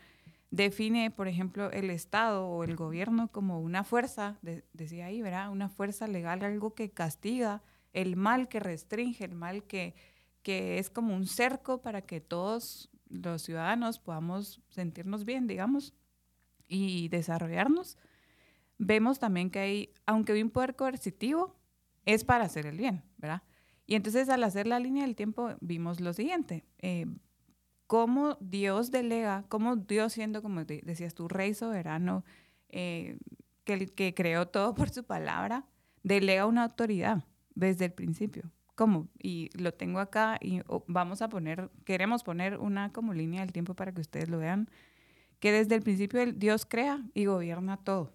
define, 0.51 1.11
por 1.11 1.27
ejemplo, 1.27 1.71
el 1.71 1.89
Estado 1.89 2.47
o 2.49 2.65
el 2.65 2.77
gobierno 2.77 3.29
como 3.29 3.63
una 3.63 3.83
fuerza, 3.83 4.37
decía 4.75 5.07
ahí, 5.07 5.23
¿verdad? 5.23 5.51
Una 5.51 5.71
fuerza 5.71 6.07
legal, 6.07 6.45
algo 6.45 6.75
que 6.75 6.91
castiga 6.91 7.63
el 7.95 8.17
mal 8.17 8.49
que 8.49 8.61
restringe, 8.61 9.25
el 9.25 9.35
mal 9.35 9.65
que, 9.65 9.95
que 10.43 10.79
es 10.79 10.91
como 10.91 11.15
un 11.15 11.27
cerco 11.27 11.83
para 11.83 12.03
que 12.03 12.21
todos 12.21 12.91
los 13.09 13.43
ciudadanos 13.43 13.99
podamos 13.99 14.61
sentirnos 14.71 15.25
bien, 15.25 15.47
digamos, 15.47 15.95
y 16.69 17.09
desarrollarnos. 17.09 17.99
Vemos 18.79 19.19
también 19.19 19.51
que 19.51 19.59
hay, 19.59 19.93
aunque 20.07 20.33
hay 20.33 20.43
un 20.43 20.51
poder 20.51 20.77
coercitivo, 20.77 21.57
es 22.07 22.25
para 22.25 22.45
hacer 22.45 22.67
el 22.67 22.79
bien, 22.79 23.03
¿verdad? 23.19 23.43
Y 23.87 23.97
entonces 23.97 24.29
al 24.29 24.45
hacer 24.45 24.67
la 24.67 24.79
línea 24.79 25.05
del 25.05 25.17
tiempo 25.17 25.51
vimos 25.61 26.01
lo 26.01 26.13
siguiente. 26.13 26.65
Eh, 26.79 27.07
cómo 27.87 28.39
Dios 28.41 28.93
delega, 28.93 29.45
cómo 29.49 29.75
Dios 29.75 30.13
siendo, 30.13 30.43
como 30.43 30.65
decías 30.65 31.13
tú, 31.13 31.27
rey 31.29 31.55
soberano, 31.55 32.25
eh, 32.69 33.19
que, 33.65 33.89
que 33.89 34.15
creó 34.15 34.47
todo 34.47 34.75
por 34.75 34.91
su 34.91 35.03
palabra, 35.05 35.67
delega 36.05 36.47
una 36.47 36.63
autoridad 36.63 37.25
desde 37.55 37.87
el 37.87 37.93
principio. 37.93 38.51
Y 39.23 39.51
lo 39.55 39.73
tengo 39.73 39.99
acá 39.99 40.39
y 40.41 40.63
vamos 40.87 41.23
a 41.23 41.29
poner, 41.29 41.71
queremos 41.85 42.23
poner 42.23 42.59
una 42.59 42.93
como 42.93 43.13
línea 43.13 43.41
del 43.41 43.53
tiempo 43.53 43.75
para 43.75 43.93
que 43.93 44.01
ustedes 44.01 44.29
lo 44.29 44.39
vean, 44.39 44.71
que 45.39 45.53
desde 45.53 45.75
el 45.75 45.83
principio 45.83 46.25
Dios 46.33 46.67
crea 46.67 47.03
y 47.15 47.27
gobierna 47.27 47.77
todo. 47.77 48.13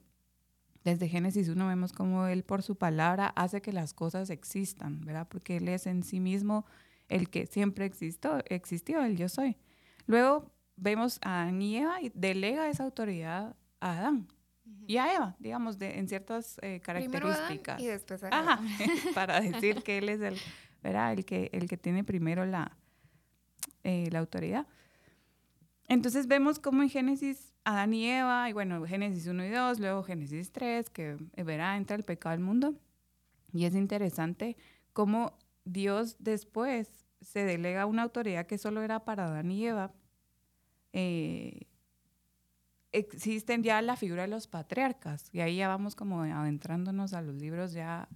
Desde 0.84 1.08
Génesis 1.08 1.50
1 1.50 1.68
vemos 1.68 1.94
cómo 1.94 2.28
Él 2.28 2.44
por 2.44 2.62
su 2.62 2.76
palabra 2.78 3.28
hace 3.36 3.62
que 3.62 3.74
las 3.74 3.94
cosas 3.94 4.30
existan, 4.30 5.02
¿verdad? 5.02 5.28
Porque 5.28 5.58
Él 5.58 5.68
es 5.68 5.88
en 5.88 6.04
sí 6.04 6.20
mismo 6.20 6.66
el 7.10 7.30
que 7.30 7.46
siempre 7.46 7.86
existió, 7.86 8.40
existió 8.48 9.04
el 9.04 9.18
yo 9.18 9.30
soy. 9.30 9.58
Luego 10.06 10.52
vemos 10.76 11.20
a 11.22 11.44
Adán 11.44 11.62
y 11.62 11.78
Eva 11.78 12.02
y 12.02 12.12
delega 12.14 12.70
esa 12.70 12.84
autoridad 12.84 13.56
a 13.80 13.98
Adán 13.98 14.28
y 14.88 14.98
a 14.98 15.14
Eva, 15.14 15.36
digamos, 15.40 15.78
de, 15.78 15.98
en 15.98 16.08
ciertas 16.08 16.60
eh, 16.62 16.80
características. 16.82 17.82
y 17.82 17.88
después 17.88 18.24
a 18.24 18.28
Ajá, 18.28 18.62
para 19.14 19.42
decir 19.42 19.84
que 19.84 19.98
él 19.98 20.10
es 20.10 20.22
el, 20.22 20.38
¿verdad? 20.84 21.14
el, 21.14 21.26
que, 21.26 21.50
el 21.54 21.68
que 21.68 21.78
tiene 21.78 22.04
primero 22.04 22.46
la, 22.46 22.78
eh, 23.84 24.10
la 24.12 24.20
autoridad. 24.20 24.68
Entonces 25.88 26.28
vemos 26.28 26.60
cómo 26.60 26.82
en 26.82 26.90
Génesis 26.90 27.54
Adán 27.64 27.94
y 27.94 28.10
Eva, 28.10 28.50
y 28.50 28.54
bueno, 28.54 28.86
Génesis 28.86 29.28
1 29.28 29.46
y 29.46 29.50
2, 29.50 29.80
luego 29.80 30.04
Génesis 30.04 30.52
3, 30.52 30.90
que 30.90 31.18
eh, 31.36 31.44
verá, 31.44 31.78
entra 31.78 31.96
el 31.96 32.04
pecado 32.04 32.34
al 32.34 32.40
mundo. 32.40 32.76
Y 33.54 33.66
es 33.66 33.76
interesante 33.76 34.56
cómo 34.94 35.38
Dios 35.66 36.16
después 36.20 37.06
se 37.22 37.44
delega 37.44 37.88
una 37.88 38.04
autoridad 38.04 38.46
que 38.46 38.58
solo 38.58 38.84
era 38.84 39.04
para 39.04 39.26
Adán 39.26 39.52
y 39.52 39.66
Eva. 39.66 39.92
Eh, 40.94 41.62
existen 42.98 43.64
ya 43.64 43.82
la 43.82 43.96
figura 43.96 44.24
de 44.24 44.28
los 44.30 44.48
patriarcas, 44.48 45.30
y 45.34 45.42
ahí 45.42 45.58
ya 45.58 45.68
vamos 45.68 45.96
como 45.96 46.22
adentrándonos 46.22 47.14
a 47.14 47.22
los 47.22 47.36
libros 47.36 47.74
ya 47.74 48.08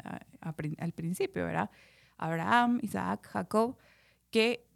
al 0.42 0.94
principio, 0.94 1.46
¿verdad? 1.46 1.70
Abraham, 2.18 2.80
Isaac, 2.82 3.28
Jacob, 3.28 3.78
que 4.32 4.68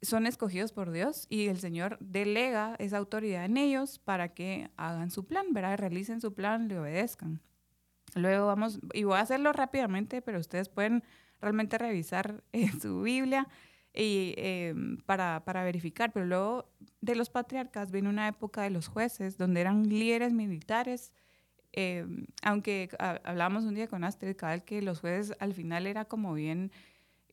son 0.00 0.26
escogidos 0.26 0.72
por 0.72 0.92
Dios 0.92 1.26
y 1.28 1.48
el 1.48 1.58
Señor 1.58 1.98
delega 2.00 2.76
esa 2.78 2.98
autoridad 2.98 3.44
en 3.44 3.56
ellos 3.56 3.98
para 3.98 4.32
que 4.32 4.70
hagan 4.76 5.10
su 5.10 5.26
plan, 5.26 5.52
¿verdad? 5.52 5.78
Realicen 5.78 6.20
su 6.20 6.34
plan, 6.34 6.68
le 6.68 6.78
obedezcan. 6.78 7.40
Luego 8.14 8.46
vamos, 8.46 8.78
y 8.92 9.04
voy 9.04 9.16
a 9.16 9.20
hacerlo 9.20 9.52
rápidamente, 9.52 10.22
pero 10.22 10.38
ustedes 10.38 10.68
pueden 10.68 11.02
realmente 11.40 11.78
revisar 11.78 12.44
su 12.80 13.02
Biblia 13.02 13.48
y, 13.94 14.34
em, 14.36 14.98
para, 14.98 15.44
para, 15.44 15.64
verificar. 15.64 16.12
Pero 16.12 16.26
luego 16.26 16.70
de 17.00 17.14
los 17.14 17.30
patriarcas 17.30 17.90
viene 17.90 18.08
una 18.08 18.28
época 18.28 18.62
de 18.62 18.70
los 18.70 18.88
jueces, 18.88 19.36
donde 19.38 19.60
eran 19.60 19.88
líderes 19.88 20.32
militares. 20.32 21.12
Em, 21.72 22.26
aunque 22.42 22.88
hablamos 22.98 23.64
un 23.64 23.74
día 23.74 23.88
con 23.88 24.04
Astrid 24.04 24.36
Cabal 24.36 24.64
que 24.64 24.82
los 24.82 25.00
jueces 25.00 25.36
al 25.38 25.52
final 25.54 25.86
era 25.86 26.06
como 26.06 26.32
bien 26.34 26.72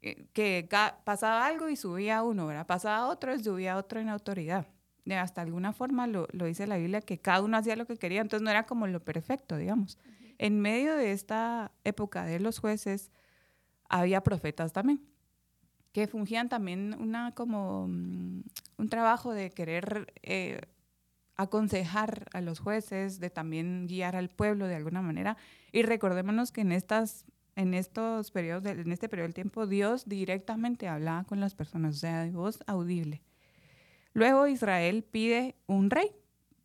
eh, 0.02 0.28
que 0.34 0.68
pasaba 1.04 1.46
algo 1.48 1.70
y 1.70 1.76
subía 1.76 2.22
uno, 2.24 2.48
¿verdad? 2.48 2.68
Pasaba 2.68 3.08
otro 3.08 3.34
y 3.34 3.44
subía 3.44 3.78
otro 3.78 4.00
en 4.00 4.10
autoridad. 4.10 4.68
De 5.06 5.16
hasta 5.16 5.42
alguna 5.42 5.72
forma 5.72 6.08
lo, 6.08 6.28
lo, 6.32 6.46
dice 6.46 6.68
la 6.68 6.78
Biblia 6.78 7.02
que 7.02 7.20
cada 7.20 7.42
uno 7.42 7.58
hacía 7.58 7.76
lo 7.76 7.86
que 7.86 7.98
quería, 7.98 8.22
entonces 8.22 8.44
no 8.44 8.50
era 8.50 8.66
como 8.66 8.88
lo 8.88 9.04
perfecto, 9.04 9.56
digamos. 9.58 10.00
En 10.38 10.60
medio 10.60 10.96
de 10.96 11.12
esta 11.12 11.72
época 11.84 12.26
de 12.26 12.40
los 12.40 12.60
jueces 12.60 13.12
había 13.88 14.22
profetas 14.24 14.74
también 14.74 15.15
que 15.96 16.08
fungían 16.08 16.50
también 16.50 16.94
una 17.00 17.32
como 17.32 17.88
mm, 17.88 18.44
un 18.80 18.90
trabajo 18.90 19.32
de 19.32 19.52
querer 19.52 20.14
eh, 20.24 20.60
aconsejar 21.38 22.26
a 22.34 22.42
los 22.42 22.60
jueces, 22.60 23.22
de 23.22 23.30
también 23.30 23.88
guiar 23.88 24.18
al 24.18 24.28
pueblo 24.28 24.68
de 24.68 24.76
alguna 24.76 25.02
manera. 25.02 25.38
Y 25.72 25.84
recordémonos 25.84 26.52
que 26.52 26.60
en 26.60 26.74
estas 26.74 27.24
en 27.56 27.74
estos 27.74 28.32
periodos, 28.32 28.66
en 28.66 28.92
este 28.92 29.08
periodo 29.08 29.28
del 29.28 29.34
tiempo, 29.34 29.68
Dios 29.68 30.10
directamente 30.10 30.90
hablaba 30.90 31.24
con 31.24 31.40
las 31.40 31.56
personas, 31.56 31.96
o 31.96 32.00
sea, 32.00 32.26
de 32.26 32.32
voz 32.32 32.60
audible. 32.68 33.22
Luego 34.12 34.48
Israel 34.48 35.02
pide 35.10 35.56
un 35.66 35.90
rey 35.90 36.12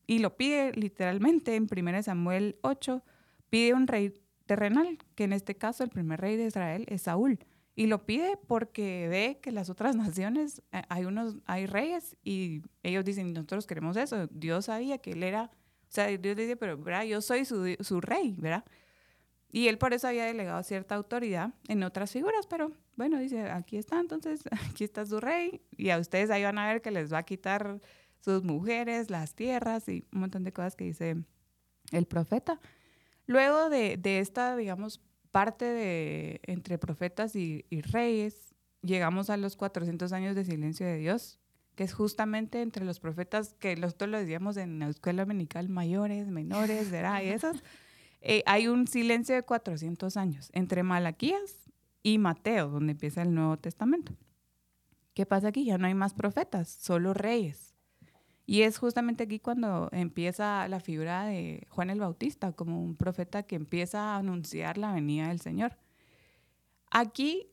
y 0.09 0.19
lo 0.19 0.37
pide 0.37 0.73
literalmente 0.73 1.55
en 1.55 1.69
1 1.71 2.03
Samuel 2.03 2.57
8, 2.63 3.05
pide 3.49 3.75
un 3.75 3.87
rey 3.87 4.13
terrenal, 4.47 4.99
que 5.15 5.23
en 5.23 5.33
este 5.33 5.55
caso 5.55 5.85
el 5.85 5.91
primer 5.91 6.21
rey 6.21 6.37
de 6.37 6.47
Israel 6.47 6.85
es 6.89 7.03
Saúl. 7.03 7.39
Y 7.75 7.87
lo 7.87 8.05
pide 8.05 8.37
porque 8.47 9.09
ve 9.09 9.39
que 9.41 9.53
las 9.53 9.71
otras 9.71 9.97
naciones 9.97 10.63
eh, 10.73 10.83
hay 10.89 11.05
unos 11.05 11.37
hay 11.47 11.67
reyes 11.67 12.17
y 12.23 12.63
ellos 12.83 13.05
dicen, 13.05 13.33
nosotros 13.33 13.67
queremos 13.67 13.97
eso. 13.97 14.27
Dios 14.29 14.67
sabía 14.67 14.99
que 14.99 15.13
él 15.13 15.23
era, 15.23 15.45
o 15.45 15.87
sea, 15.89 16.07
Dios 16.07 16.37
dice, 16.37 16.57
pero 16.57 16.77
¿verdad? 16.77 17.05
yo 17.05 17.21
soy 17.21 17.45
su, 17.45 17.77
su 17.81 18.01
rey, 18.01 18.35
¿verdad? 18.39 18.65
Y 19.53 19.69
él 19.69 19.79
por 19.79 19.93
eso 19.93 20.07
había 20.07 20.25
delegado 20.25 20.63
cierta 20.63 20.95
autoridad 20.95 21.55
en 21.67 21.83
otras 21.83 22.13
figuras, 22.13 22.47
pero 22.47 22.73
bueno, 22.97 23.19
dice, 23.19 23.51
aquí 23.51 23.77
está, 23.79 23.99
entonces, 23.99 24.43
aquí 24.71 24.85
está 24.85 25.05
su 25.05 25.21
rey, 25.21 25.63
y 25.77 25.91
a 25.91 25.99
ustedes 25.99 26.31
ahí 26.31 26.45
van 26.45 26.59
a 26.59 26.69
ver 26.69 26.83
que 26.83 26.91
les 26.91 27.13
va 27.13 27.19
a 27.19 27.23
quitar 27.25 27.81
sus 28.21 28.45
mujeres, 28.45 29.11
las 29.11 29.35
tierras 29.35 29.89
y 29.89 30.07
un 30.13 30.21
montón 30.21 30.45
de 30.45 30.53
cosas 30.53 30.77
que 30.77 30.85
dice 30.85 31.17
el 31.91 32.07
profeta. 32.07 32.61
Luego 33.27 33.71
de, 33.71 33.97
de 33.97 34.21
esta, 34.21 34.57
digamos, 34.57 35.01
parte 35.31 35.65
de 35.65 36.41
entre 36.45 36.79
profetas 36.79 37.37
y, 37.37 37.65
reyes, 37.93 38.55
llegamos 38.83 39.31
a 39.31 39.37
los 39.37 39.57
400 39.57 40.13
años 40.13 40.35
de 40.35 40.45
silencio 40.45 40.87
de 40.87 40.99
Dios, 40.99 41.39
que 41.75 41.85
es 41.85 41.93
justamente 41.93 42.63
entre 42.63 42.85
los 42.85 43.01
profetas 43.01 43.55
que 43.55 43.77
nosotros 43.77 44.11
lo 44.11 44.19
decíamos 44.19 44.57
en 44.57 44.79
la 44.79 44.89
escuela 44.89 45.23
dominical, 45.23 45.69
mayores, 45.69 46.29
menores, 46.29 46.91
¿verdad? 46.91 47.23
Y 47.23 47.29
esos. 47.29 47.63
Eh, 48.23 48.43
hay 48.45 48.69
un 48.69 48.87
silencio 48.87 49.35
de 49.35 49.43
400 49.43 50.19
años 50.19 50.51
entre 50.53 50.83
Malaquías 50.83 51.71
y 52.03 52.19
Mateo, 52.19 52.69
donde 52.69 52.93
empieza 52.93 53.23
el 53.23 53.33
Nuevo 53.33 53.57
Testamento. 53.57 54.13
¿Qué 55.15 55.25
pasa 55.25 55.49
aquí? 55.49 55.65
Ya 55.65 55.79
no 55.79 55.87
hay 55.87 55.95
más 55.95 56.13
profetas, 56.13 56.69
solo 56.69 57.15
reyes. 57.15 57.70
Y 58.51 58.63
es 58.63 58.79
justamente 58.79 59.23
aquí 59.23 59.39
cuando 59.39 59.89
empieza 59.93 60.67
la 60.67 60.81
figura 60.81 61.25
de 61.25 61.69
Juan 61.71 61.89
el 61.89 62.01
Bautista 62.01 62.51
como 62.51 62.83
un 62.83 62.97
profeta 62.97 63.45
que 63.45 63.55
empieza 63.55 64.01
a 64.01 64.17
anunciar 64.17 64.77
la 64.77 64.93
venida 64.93 65.29
del 65.29 65.41
Señor. 65.41 65.79
Aquí 66.91 67.47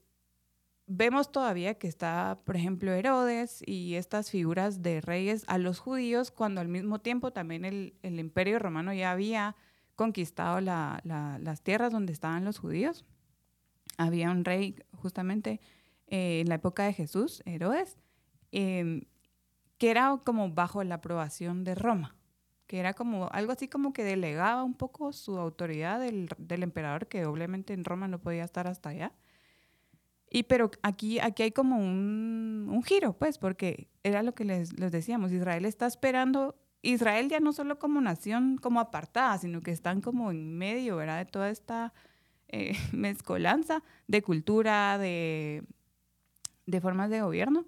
vemos 0.87 1.31
todavía 1.31 1.75
que 1.75 1.87
está, 1.87 2.39
por 2.45 2.55
ejemplo, 2.55 2.91
Herodes 2.91 3.61
y 3.63 3.93
estas 3.93 4.31
figuras 4.31 4.81
de 4.81 4.99
reyes 5.01 5.43
a 5.45 5.59
los 5.59 5.77
judíos, 5.77 6.31
cuando 6.31 6.61
al 6.61 6.67
mismo 6.67 6.97
tiempo 6.97 7.31
también 7.31 7.63
el, 7.63 7.93
imperio 8.01 8.57
romano 8.57 8.91
ya 8.91 9.11
había 9.11 9.55
conquistado 9.95 10.61
las 10.61 11.61
tierras 11.61 11.91
donde 11.91 12.11
estaban 12.11 12.43
los 12.43 12.57
judíos. 12.57 13.05
Había 13.99 14.31
un 14.31 14.43
rey 14.43 14.73
justamente 14.93 15.61
eh, 16.07 16.39
en 16.39 16.49
la 16.49 16.55
época 16.55 16.85
de 16.85 16.93
Jesús, 16.93 17.43
Herodes, 17.45 17.99
em, 18.51 19.03
que 19.77 19.91
era 19.91 20.17
como 20.23 20.51
bajo 20.51 20.83
la 20.83 20.95
aprobación 20.95 21.63
de 21.63 21.75
Roma, 21.75 22.15
que 22.67 22.79
era 22.79 22.93
como 22.93 23.29
algo 23.31 23.51
así 23.51 23.67
como 23.67 23.93
que 23.93 24.03
delegaba 24.03 24.63
un 24.63 24.73
poco 24.73 25.13
su 25.13 25.37
autoridad 25.37 25.99
del, 25.99 26.29
emperador, 26.63 27.07
que 27.07 27.25
obviamente 27.25 27.73
en 27.73 27.85
Roma 27.85 28.07
no 28.07 28.19
podía 28.19 28.43
estar 28.43 28.67
hasta 28.67 28.89
allá. 28.89 29.13
Y 30.29 30.43
pero 30.43 30.71
aquí, 30.81 31.19
aquí 31.19 31.43
hay 31.43 31.51
como 31.51 31.77
un, 31.77 32.83
giro, 32.85 33.13
pues, 33.13 33.37
porque 33.37 33.87
era 34.03 34.23
lo 34.23 34.33
que 34.35 34.43
les, 34.43 34.77
les, 34.77 34.91
decíamos, 34.91 35.31
Israel 35.31 35.65
está 35.65 35.87
esperando, 35.87 36.55
Israel 36.81 37.29
ya 37.29 37.39
no 37.39 37.53
solo 37.53 37.79
como 37.79 38.01
nación 38.01 38.57
como 38.57 38.81
apartada, 38.81 39.37
sino 39.37 39.61
que 39.61 39.71
están 39.71 40.01
como 40.01 40.31
en 40.31 40.57
medio. 40.57 40.97
De 40.97 41.25
toda 41.25 41.49
esta 41.49 41.93
eh, 42.49 42.75
mezcolanza 42.91 43.83
de 44.07 44.21
cultura, 44.21 44.97
de 44.97 45.63
formas 46.81 47.09
de 47.09 47.21
gobierno. 47.21 47.65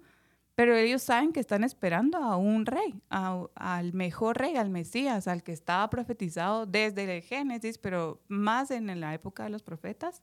Pero 0.60 0.76
ellos 0.76 1.00
saben 1.00 1.32
que 1.32 1.40
están 1.40 1.64
esperando 1.64 2.18
a 2.18 2.36
un 2.36 2.66
rey, 2.66 3.00
al 3.08 3.94
mejor 3.94 4.36
rey, 4.36 4.56
al 4.56 4.68
Mesías, 4.68 5.26
al 5.26 5.42
que 5.42 5.52
estaba 5.52 5.88
profetizado 5.88 6.66
desde 6.66 7.16
el 7.16 7.22
Génesis, 7.22 7.78
pero 7.78 8.20
más 8.28 8.70
en 8.70 9.00
la 9.00 9.14
época 9.14 9.44
de 9.44 9.48
los 9.48 9.62
profetas, 9.62 10.20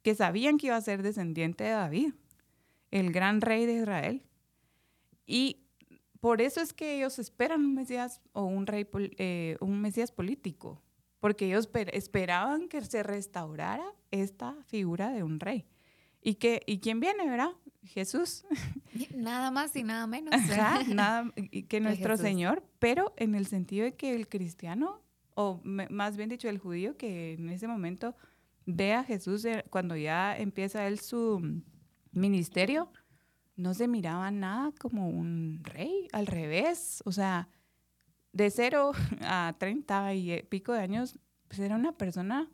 que 0.00 0.14
sabían 0.14 0.56
que 0.56 0.68
iba 0.68 0.76
a 0.76 0.80
ser 0.80 1.02
descendiente 1.02 1.64
de 1.64 1.70
David, 1.72 2.14
el 2.92 3.12
gran 3.12 3.42
rey 3.42 3.66
de 3.66 3.74
Israel. 3.74 4.22
Y 5.26 5.66
por 6.18 6.40
eso 6.40 6.62
es 6.62 6.72
que 6.72 6.96
ellos 6.96 7.18
esperan 7.18 7.60
un 7.60 7.74
Mesías 7.74 8.22
o 8.32 8.44
un 8.44 8.66
rey, 8.66 8.88
eh, 9.18 9.58
un 9.60 9.82
Mesías 9.82 10.10
político, 10.10 10.80
porque 11.20 11.44
ellos 11.44 11.68
esperaban 11.92 12.70
que 12.70 12.80
se 12.80 13.02
restaurara 13.02 13.84
esta 14.10 14.56
figura 14.64 15.10
de 15.10 15.24
un 15.24 15.40
rey. 15.40 15.66
¿Y, 16.26 16.36
que, 16.36 16.62
¿Y 16.66 16.80
quién 16.80 17.00
viene, 17.00 17.28
verdad? 17.28 17.50
Jesús. 17.82 18.46
Nada 19.14 19.50
más 19.50 19.76
y 19.76 19.84
nada 19.84 20.06
menos. 20.06 20.34
nada 20.88 21.30
que 21.68 21.80
nuestro 21.80 22.16
Señor, 22.16 22.64
pero 22.78 23.12
en 23.18 23.34
el 23.34 23.46
sentido 23.46 23.84
de 23.84 23.94
que 23.94 24.14
el 24.14 24.26
cristiano, 24.26 25.02
o 25.34 25.60
más 25.64 26.16
bien 26.16 26.30
dicho, 26.30 26.48
el 26.48 26.58
judío, 26.58 26.96
que 26.96 27.34
en 27.34 27.50
ese 27.50 27.68
momento 27.68 28.16
ve 28.64 28.94
a 28.94 29.04
Jesús 29.04 29.44
eh, 29.44 29.66
cuando 29.68 29.96
ya 29.96 30.34
empieza 30.36 30.86
él 30.86 30.98
su 30.98 31.62
ministerio, 32.12 32.90
no 33.56 33.74
se 33.74 33.86
miraba 33.86 34.30
nada 34.30 34.72
como 34.78 35.10
un 35.10 35.60
rey, 35.62 36.08
al 36.12 36.26
revés, 36.26 37.02
o 37.04 37.12
sea, 37.12 37.50
de 38.32 38.50
cero 38.50 38.92
a 39.20 39.54
30 39.58 40.14
y 40.14 40.42
pico 40.44 40.72
de 40.72 40.80
años, 40.80 41.18
pues 41.48 41.60
era 41.60 41.76
una 41.76 41.92
persona 41.92 42.50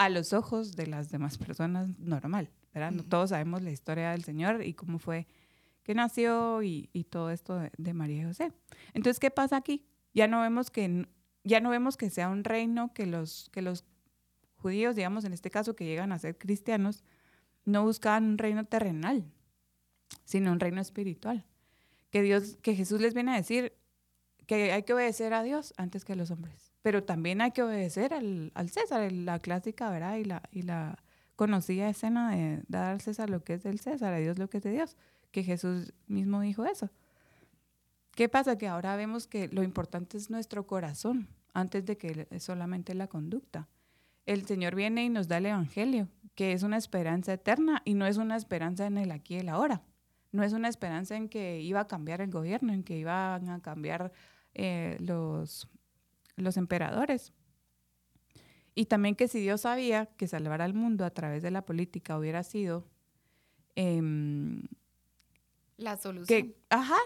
a 0.00 0.08
los 0.08 0.32
ojos 0.32 0.76
de 0.76 0.86
las 0.86 1.10
demás 1.10 1.36
personas 1.36 1.90
normal, 1.98 2.48
¿verdad? 2.72 3.04
Todos 3.10 3.28
sabemos 3.28 3.60
la 3.60 3.70
historia 3.70 4.12
del 4.12 4.24
Señor 4.24 4.64
y 4.64 4.72
cómo 4.72 4.98
fue 4.98 5.26
que 5.82 5.94
nació 5.94 6.62
y, 6.62 6.88
todo 7.10 7.28
esto 7.28 7.58
de, 7.58 7.70
de, 7.76 7.92
María 7.92 8.22
y 8.22 8.24
José. 8.24 8.50
Entonces, 8.94 9.20
¿qué 9.20 9.30
pasa 9.30 9.58
aquí? 9.58 9.84
Ya 10.14 10.26
no 10.26 10.40
vemos 10.40 10.70
que 10.70 11.06
ya 11.44 11.60
no 11.60 11.68
vemos 11.68 11.98
que 11.98 12.08
sea 12.08 12.30
un 12.30 12.44
reino 12.44 12.94
que 12.94 13.04
los 13.04 13.50
que 13.52 13.60
los 13.60 13.84
judíos, 14.56 14.96
digamos 14.96 15.26
en 15.26 15.34
este 15.34 15.50
caso 15.50 15.76
que 15.76 15.84
llegan 15.84 16.12
a 16.12 16.18
ser 16.18 16.38
cristianos, 16.38 17.04
no 17.66 17.82
buscaban 17.84 18.24
un 18.24 18.38
reino 18.38 18.64
terrenal, 18.64 19.30
sino 20.24 20.50
un 20.50 20.60
reino 20.60 20.80
espiritual. 20.80 21.44
Que 22.08 22.22
Dios, 22.22 22.56
que 22.62 22.74
Jesús 22.74 23.02
les 23.02 23.12
viene 23.12 23.32
a 23.32 23.36
decir 23.36 23.74
que 24.46 24.72
hay 24.72 24.82
que 24.84 24.94
obedecer 24.94 25.34
a 25.34 25.42
Dios 25.42 25.74
antes 25.76 26.06
que 26.06 26.14
a 26.14 26.16
los 26.16 26.30
hombres, 26.30 26.69
pero 26.82 27.04
también 27.04 27.40
hay 27.40 27.50
que 27.52 27.62
obedecer 27.62 28.14
al, 28.14 28.52
César, 28.68 29.10
la 29.12 29.38
clásica, 29.38 29.90
¿verdad? 29.90 30.16
Y 30.16 30.24
la, 30.24 30.42
y 30.50 30.62
la 30.62 31.02
conocida 31.36 31.88
escena 31.88 32.34
de 32.34 32.62
dar 32.68 32.92
al 32.92 33.00
César 33.00 33.30
lo 33.30 33.44
que 33.44 33.54
es 33.54 33.62
del 33.62 33.80
César, 33.80 34.14
a 34.14 34.18
Dios 34.18 34.38
lo 34.38 34.48
que 34.48 34.58
es 34.58 34.62
de 34.62 34.72
Dios, 34.72 34.96
que 35.30 35.42
Jesús 35.42 35.92
mismo 36.06 36.40
dijo 36.40 36.64
eso. 36.64 36.90
¿Qué 38.14 38.28
pasa? 38.28 38.58
Que 38.58 38.68
ahora 38.68 38.96
vemos 38.96 39.26
que 39.26 39.48
lo 39.48 39.62
importante 39.62 40.16
es 40.16 40.30
nuestro 40.30 40.66
corazón 40.66 41.28
antes 41.54 41.84
de 41.84 41.96
que 41.96 42.28
solamente 42.40 42.94
la 42.94 43.06
conducta. 43.06 43.68
El 44.26 44.46
Señor 44.46 44.74
viene 44.74 45.04
y 45.04 45.08
nos 45.08 45.28
da 45.28 45.38
el 45.38 45.46
Evangelio, 45.46 46.08
que 46.34 46.52
es 46.52 46.62
una 46.62 46.76
esperanza 46.76 47.32
eterna 47.32 47.82
y 47.84 47.94
no 47.94 48.06
es 48.06 48.16
una 48.16 48.36
esperanza 48.36 48.86
en 48.86 48.98
el 48.98 49.10
aquí 49.10 49.36
y 49.36 49.38
el 49.38 49.48
ahora. 49.48 49.82
No 50.32 50.42
es 50.44 50.52
una 50.52 50.68
esperanza 50.68 51.16
en 51.16 51.28
que 51.28 51.60
iba 51.60 51.80
a 51.80 51.88
cambiar 51.88 52.20
el 52.20 52.30
gobierno, 52.30 52.72
en 52.72 52.84
que 52.84 52.96
iban 52.96 53.48
a 53.48 53.60
cambiar 53.60 54.12
eh, 54.54 54.96
los, 55.00 55.68
los 56.40 56.56
emperadores. 56.56 57.32
Y 58.74 58.86
también 58.86 59.14
que 59.14 59.28
si 59.28 59.40
Dios 59.40 59.62
sabía 59.62 60.06
que 60.06 60.28
salvar 60.28 60.62
al 60.62 60.74
mundo 60.74 61.04
a 61.04 61.10
través 61.10 61.42
de 61.42 61.50
la 61.50 61.64
política 61.64 62.18
hubiera 62.18 62.42
sido... 62.42 62.86
Em, 63.74 64.62
la 65.76 65.96
solución. 65.96 66.26
Que, 66.26 66.56
ajá, 66.68 66.98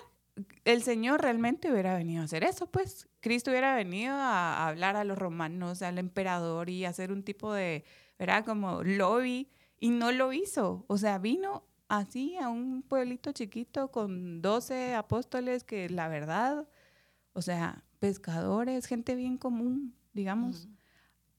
el 0.64 0.82
Señor 0.82 1.22
realmente 1.22 1.70
hubiera 1.70 1.96
venido 1.96 2.22
a 2.22 2.24
hacer 2.24 2.44
eso, 2.44 2.66
pues. 2.66 3.08
Cristo 3.20 3.50
hubiera 3.50 3.74
venido 3.76 4.14
a, 4.14 4.68
hablar 4.68 4.96
a 4.96 5.04
los 5.04 5.16
romanos, 5.16 5.82
al 5.82 5.98
emperador 5.98 6.68
y 6.68 6.84
hacer 6.84 7.12
un 7.12 7.22
tipo 7.22 7.52
de, 7.52 7.84
¿verdad? 8.18 8.44
Como 8.44 8.82
lobby, 8.82 9.48
y 9.78 9.90
no 9.90 10.12
lo 10.12 10.32
hizo. 10.32 10.84
O 10.88 10.98
sea, 10.98 11.18
vino 11.18 11.64
así 11.88 12.36
a 12.36 12.48
un 12.48 12.82
pueblito 12.82 13.32
chiquito 13.32 13.90
con 13.90 14.42
12 14.42 14.94
apóstoles 14.94 15.64
que 15.64 15.88
la 15.88 16.08
verdad, 16.08 16.68
o 17.32 17.42
sea, 17.42 17.84
pescadores, 18.04 18.84
gente 18.84 19.14
bien 19.14 19.38
común, 19.38 19.94
digamos. 20.12 20.68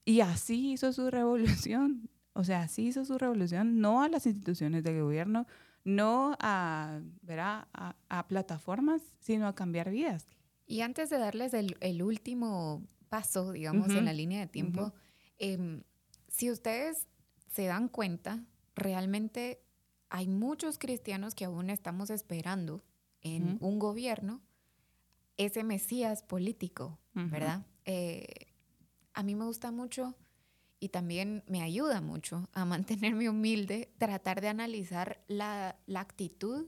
Y 0.04 0.20
así 0.20 0.72
hizo 0.72 0.92
su 0.92 1.10
revolución. 1.12 2.10
O 2.32 2.42
sea, 2.42 2.62
así 2.62 2.88
hizo 2.88 3.04
su 3.04 3.18
revolución, 3.18 3.80
no 3.80 4.02
a 4.02 4.08
las 4.08 4.26
instituciones 4.26 4.82
de 4.82 5.00
gobierno, 5.00 5.46
no 5.84 6.36
a, 6.40 7.00
¿verdad? 7.22 7.68
a, 7.72 8.26
plataformas, 8.26 9.00
sino 9.20 9.46
a 9.46 9.54
cambiar 9.54 9.90
vidas. 9.90 10.26
Y 10.66 10.80
antes 10.80 11.08
de 11.08 11.18
darles 11.18 11.54
el, 11.54 12.02
último 12.02 12.82
paso, 13.08 13.52
digamos, 13.52 13.88
en 13.90 14.04
la 14.04 14.12
línea 14.12 14.40
de 14.40 14.48
tiempo, 14.48 14.92
em, 15.38 15.84
si 16.26 16.50
ustedes 16.50 17.06
se 17.52 17.66
dan 17.66 17.88
cuenta, 17.88 18.44
realmente 18.74 19.62
hay 20.10 20.26
muchos 20.26 20.78
cristianos 20.78 21.36
que 21.36 21.44
aún 21.44 21.70
estamos 21.70 22.10
esperando 22.10 22.82
en 23.22 23.56
un 23.60 23.78
gobierno 23.78 24.42
ese 25.36 25.64
Mesías 25.64 26.22
político, 26.22 26.98
¿verdad? 27.12 27.66
Eh, 27.84 28.26
a 29.14 29.22
mí 29.22 29.34
me 29.34 29.44
gusta 29.44 29.70
mucho 29.70 30.14
y 30.78 30.90
también 30.90 31.42
me 31.46 31.62
ayuda 31.62 32.00
mucho 32.00 32.48
a 32.52 32.64
mantenerme 32.64 33.28
humilde, 33.28 33.92
tratar 33.98 34.40
de 34.40 34.48
analizar 34.48 35.22
la, 35.26 35.76
actitud 35.94 36.66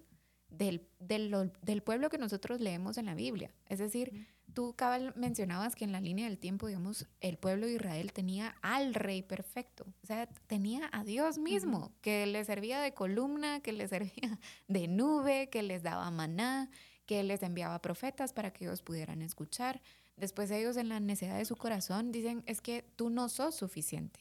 del, 0.49 0.89
del, 0.99 1.83
pueblo 1.83 2.09
que 2.09 2.19
nosotros 2.19 2.61
leemos 2.61 2.99
en 2.99 3.07
la 3.07 3.15
Biblia. 3.15 3.53
Es 3.67 3.79
decir, 3.79 4.27
tú 4.55 4.75
cabal 4.75 5.13
mencionabas 5.17 5.77
que 5.77 5.85
en 5.85 5.93
la 5.93 6.01
línea 6.01 6.27
del 6.27 6.39
tiempo, 6.39 6.67
digamos, 6.67 7.07
el 7.21 7.37
pueblo 7.37 7.67
de 7.67 7.75
Israel 7.75 8.13
tenía 8.13 8.57
al 8.63 8.95
rey 8.95 9.23
perfecto, 9.23 9.87
o 10.03 10.07
sea, 10.07 10.27
tenía 10.47 10.89
a 10.93 11.05
Dios 11.05 11.39
mismo, 11.39 11.93
que 12.01 12.27
les 12.27 12.47
servía 12.47 12.81
de 12.81 12.95
columna, 12.95 13.61
que 13.61 13.73
les 13.73 13.91
servía 13.91 14.41
de 14.69 14.89
nube, 14.89 15.49
que 15.51 15.63
les 15.63 15.83
daba 15.83 16.11
maná, 16.11 16.71
que 17.09 17.23
les 17.23 17.43
enviaba 17.43 17.81
profetas 17.81 18.35
para 18.35 18.53
que 18.53 18.67
ellos 18.67 18.83
pudieran 18.83 19.23
escuchar. 19.23 19.81
Después 20.19 20.51
ellos 20.51 20.77
en 20.77 20.91
la 20.91 21.01
necesidad 21.01 21.39
de 21.39 21.47
su 21.47 21.57
corazón 21.57 22.13
dicen, 22.13 22.43
es 22.45 22.61
que 22.61 22.85
tú 22.97 23.09
no 23.09 23.31
sos 23.31 23.55
suficiente. 23.55 24.21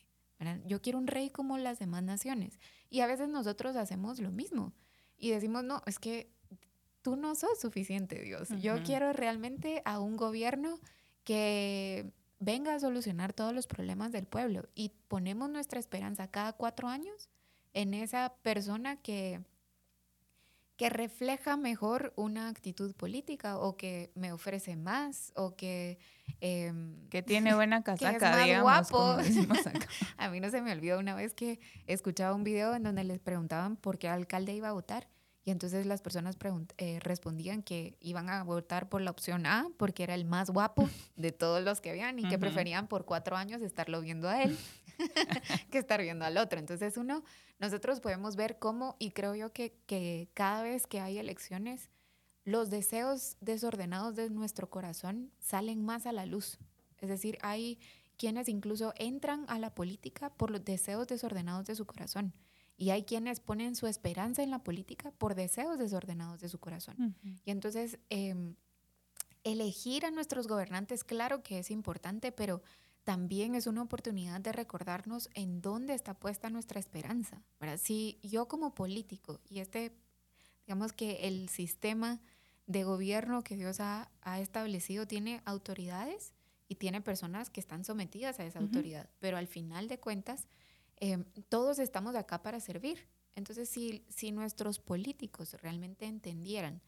Yo 0.65 0.82
quiero 0.82 0.97
un 0.97 1.08
rey 1.08 1.30
como 1.30 1.58
las 1.58 1.80
demás 1.80 2.04
naciones. 2.04 2.60
Y 2.89 3.02
a 3.02 3.08
veces 3.08 3.28
nosotros 3.28 3.76
hacemos 3.76 4.21
lo 4.21 4.32
mismo 4.32 4.71
y 5.17 5.32
decimos, 5.32 5.65
no, 5.65 5.82
es 5.86 6.00
que 6.00 6.32
tú 7.02 7.17
no 7.17 7.36
sos 7.36 7.60
suficiente, 7.60 8.21
Dios. 8.21 8.47
Yo 8.62 8.82
quiero 8.84 9.12
realmente 9.12 9.82
a 9.84 10.00
un 10.00 10.15
gobierno 10.15 10.80
que 11.26 12.13
venga 12.39 12.73
a 12.73 12.80
solucionar 12.80 13.34
todos 13.34 13.54
los 13.54 13.67
problemas 13.67 14.13
del 14.13 14.28
pueblo. 14.28 14.69
Y 14.76 14.93
ponemos 15.10 15.50
nuestra 15.50 15.78
esperanza 15.78 16.32
cada 16.32 16.54
cuatro 16.54 16.88
años 16.88 17.30
en 17.73 17.93
esa 17.93 18.34
persona 18.43 18.95
que 18.95 19.41
que 20.78 20.90
refleja 20.90 21.58
mejor 21.58 22.13
una 22.16 22.50
actitud 22.50 22.94
política 22.96 23.58
o 23.58 23.76
que 23.76 24.12
me 24.16 24.32
ofrece 24.32 24.76
más 24.76 25.34
o 25.36 25.56
que... 25.56 25.98
Em, 26.40 27.10
que 27.10 27.24
tiene 27.24 27.56
buena 27.56 27.82
casaca, 27.84 28.44
que 28.44 28.52
es 28.54 28.63
más 28.63 28.92
guapo. 28.92 29.18
a 30.18 30.30
mí 30.30 30.40
no 30.40 30.50
se 30.52 30.62
me 30.62 30.72
olvidó 30.72 31.00
una 31.00 31.16
vez 31.16 31.34
que 31.34 31.60
escuchaba 31.88 32.36
un 32.36 32.44
video 32.44 32.76
en 32.76 32.84
donde 32.84 33.04
les 33.04 33.20
preguntaban 33.20 33.76
por 33.76 33.98
qué 33.98 34.08
alcalde 34.08 34.54
iba 34.54 34.70
a 34.70 34.74
votar 34.74 35.08
y 35.48 35.52
entonces 35.52 35.86
las 35.86 36.02
personas 36.02 36.36
eh, 36.78 37.00
respondían 37.00 37.64
que 37.64 37.96
iban 38.02 38.30
a 38.30 38.44
votar 38.44 38.90
por 38.90 39.00
la 39.00 39.12
opción 39.12 39.46
A 39.46 39.70
porque 39.78 40.04
era 40.04 40.14
el 40.14 40.26
más 40.26 40.50
guapo 40.50 40.90
de 41.16 41.32
todos 41.32 41.64
los 41.64 41.80
que 41.80 41.90
habían 41.90 42.20
y 42.20 42.28
que 42.28 42.38
preferían 42.38 42.90
por 42.90 43.06
cuatro 43.06 43.38
años 43.38 43.62
estarlo 43.62 44.02
viendo 44.02 44.28
a 44.28 44.44
él 44.44 44.58
que 45.72 45.78
estar 45.78 46.02
viendo 46.02 46.26
al 46.26 46.38
otro. 46.38 46.60
Entonces 46.60 46.98
uno, 46.98 47.24
nosotros 47.60 48.02
podemos 48.02 48.36
ver 48.36 48.60
cómo, 48.60 48.98
y 49.00 49.12
creo 49.12 49.36
yo 49.36 49.54
que, 49.54 49.74
que 49.86 50.28
cada 50.34 50.64
vez 50.64 50.86
que 50.86 51.00
hay 51.00 51.18
elecciones, 51.18 51.92
los 52.44 52.70
deseos 52.70 53.38
desordenados 53.40 54.18
de 54.18 54.30
nuestro 54.30 54.70
corazón 54.70 55.32
salen 55.40 55.82
más 55.82 56.06
a 56.08 56.12
la 56.12 56.26
luz. 56.26 56.60
Es 56.98 57.08
decir, 57.08 57.38
hay 57.42 57.80
quienes 58.18 58.50
incluso 58.50 58.94
entran 58.98 59.46
a 59.48 59.60
la 59.60 59.74
política 59.74 60.30
por 60.30 60.52
los 60.52 60.66
deseos 60.66 61.08
desordenados 61.08 61.68
de 61.68 61.76
su 61.76 61.86
corazón. 61.86 62.34
Y 62.78 62.92
hay 62.92 63.04
quienes 63.04 63.40
ponen 63.40 63.76
su 63.76 63.88
esperanza 63.88 64.44
en 64.44 64.52
la 64.52 64.63
política 64.63 65.12
por 65.18 65.34
deseos 65.36 65.80
desordenados 65.80 66.40
de 66.40 66.50
su 66.50 66.60
corazón. 66.60 67.16
Y 67.44 67.52
entonces, 67.52 68.00
em, 68.10 68.56
elegir 69.44 70.06
a 70.06 70.12
nuestros 70.12 70.48
gobernantes, 70.48 71.04
claro 71.04 71.42
que 71.42 71.60
es 71.60 71.72
importante, 71.72 72.32
pero 72.32 72.62
también 73.04 73.56
es 73.56 73.68
una 73.68 73.82
oportunidad 73.82 74.42
de 74.42 74.52
recordarnos 74.52 75.30
en 75.34 75.62
dónde 75.62 75.94
está 75.94 76.13
puesta 76.13 76.50
nuestra 76.50 76.80
esperanza. 76.80 77.42
¿verdad? 77.60 77.80
Si 77.82 78.20
yo 78.22 78.48
como 78.48 78.76
político 78.76 79.40
y 79.50 79.60
este, 79.60 79.94
digamos 80.66 80.92
que 80.92 81.28
el 81.28 81.48
sistema 81.50 82.20
de 82.66 82.84
gobierno 82.84 83.44
que 83.44 83.56
Dios 83.56 83.80
ha, 83.80 84.12
establecido 84.40 85.08
tiene 85.08 85.42
autoridades 85.46 86.34
y 86.68 86.76
tiene 86.76 87.00
personas 87.00 87.50
que 87.50 87.62
están 87.62 87.86
sometidas 87.86 88.42
a 88.42 88.46
esa 88.46 88.60
autoridad, 88.60 89.10
pero 89.20 89.38
al 89.38 89.48
final 89.48 89.88
de 89.88 90.00
cuentas, 90.00 90.48
em, 90.98 91.24
todos 91.50 91.80
estamos 91.80 92.16
acá 92.16 92.42
para 92.42 92.60
servir. 92.60 93.08
Entonces, 93.36 93.70
si, 93.70 94.04
si 94.10 94.32
nuestros 94.32 94.80
políticos 94.80 95.56
realmente 95.62 96.06
entendieran 96.06 96.82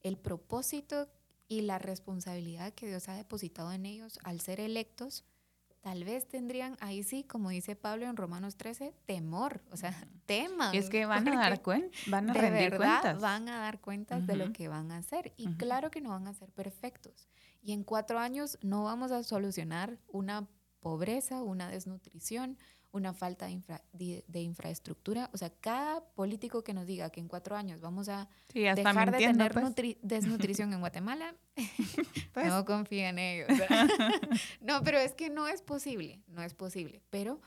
el 0.00 0.16
propósito 0.16 1.08
y 1.48 1.62
la 1.62 1.78
responsabilidad 1.78 2.72
que 2.74 2.86
Dios 2.86 3.08
ha 3.08 3.14
depositado 3.14 3.72
en 3.72 3.86
ellos 3.86 4.18
al 4.24 4.40
ser 4.40 4.60
electos, 4.60 5.24
tal 5.86 6.02
vez 6.02 6.26
tendrían 6.26 6.76
ahí 6.80 7.04
sí, 7.04 7.22
como 7.22 7.50
dice 7.50 7.76
Pablo 7.76 8.06
en 8.06 8.16
Romanos 8.16 8.56
13, 8.56 8.92
temor, 9.06 9.62
o 9.70 9.76
sea, 9.76 9.96
teman. 10.26 10.74
Y 10.74 10.78
es 10.78 10.90
que 10.90 11.06
van 11.06 11.28
a 11.28 11.36
dar 11.36 11.62
cuenta, 11.62 11.96
van 12.08 12.30
a 12.30 12.32
de 12.32 12.40
rendir 12.40 12.70
verdad 12.70 13.00
cuentas. 13.02 13.22
van 13.22 13.48
a 13.48 13.60
dar 13.60 13.80
cuentas 13.80 14.26
de 14.26 14.34
lo 14.36 14.52
que 14.52 14.66
van 14.66 14.90
a 14.90 14.98
hacer. 14.98 15.32
Y 15.36 15.46
claro 15.54 15.92
que 15.92 16.00
no 16.00 16.10
van 16.10 16.26
a 16.26 16.34
ser 16.34 16.50
perfectos. 16.50 17.28
Y 17.62 17.72
en 17.72 17.84
cuatro 17.84 18.18
años 18.18 18.58
no 18.62 18.82
vamos 18.82 19.12
a 19.12 19.22
solucionar 19.22 19.98
una 20.08 20.48
pobreza, 20.80 21.42
una 21.42 21.68
desnutrición, 21.68 22.58
una 22.92 23.12
falta 23.12 23.48
de, 23.92 24.40
infraestructura. 24.40 25.30
O 25.32 25.38
sea, 25.38 25.50
cada 25.50 26.04
político 26.14 26.64
que 26.64 26.74
nos 26.74 26.86
diga 26.86 27.10
que 27.10 27.20
en 27.20 27.28
cuatro 27.28 27.56
años 27.56 27.80
vamos 27.80 28.08
a 28.08 28.28
dejar 28.52 29.12
de 29.12 29.18
tener 29.18 29.52
pues. 29.52 29.96
desnutrición 30.02 30.72
en 30.72 30.80
Guatemala, 30.80 31.34
pues. 32.32 32.46
no 32.46 32.64
confía 32.64 33.10
en 33.10 33.18
ellos. 33.18 33.48
no, 34.60 34.82
pero 34.82 34.98
es 34.98 35.14
que 35.14 35.30
no 35.30 35.48
es 35.48 35.62
posible, 35.62 36.22
no 36.26 36.42
es 36.42 36.54
posible. 36.54 37.02
Pero 37.10 37.40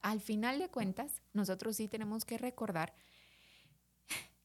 al 0.00 0.20
final 0.20 0.58
de 0.58 0.68
cuentas, 0.68 1.22
nosotros 1.32 1.76
sí 1.76 1.88
tenemos 1.88 2.24
que 2.24 2.38
recordar 2.38 2.94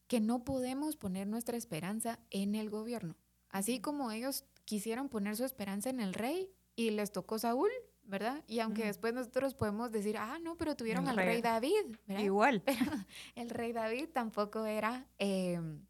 que 0.08 0.20
no 0.20 0.44
podemos 0.44 0.98
poner 0.98 1.28
nuestra 1.28 1.56
esperanza 1.56 2.20
en 2.32 2.56
el 2.56 2.70
gobierno. 2.70 3.16
Así 3.50 3.80
como 3.80 4.12
ellos 4.12 4.46
quisieron 4.66 5.08
poner 5.08 5.38
su 5.38 5.46
esperanza 5.46 5.90
en 5.90 6.02
el 6.02 6.14
rey 6.14 6.50
y 6.76 6.90
les 6.90 7.12
tocó 7.12 7.40
Saúl, 7.40 7.70
¿verdad? 8.12 8.44
Y 8.46 8.60
aunque 8.60 8.86
después 8.86 9.14
nosotros 9.14 9.56
podemos 9.56 9.90
decir, 9.90 10.18
ah, 10.18 10.38
no, 10.44 10.58
pero 10.58 10.76
tuvieron 10.76 11.08
al 11.08 11.16
rey, 11.16 11.42
David, 11.42 11.96
¿verdad? 12.06 12.24
Igual. 12.24 12.62
Pero 12.66 12.92
el 13.36 13.50
rey 13.50 13.72
David 13.72 14.10
tampoco 14.14 14.66
era 14.66 15.08
em, 15.18 15.86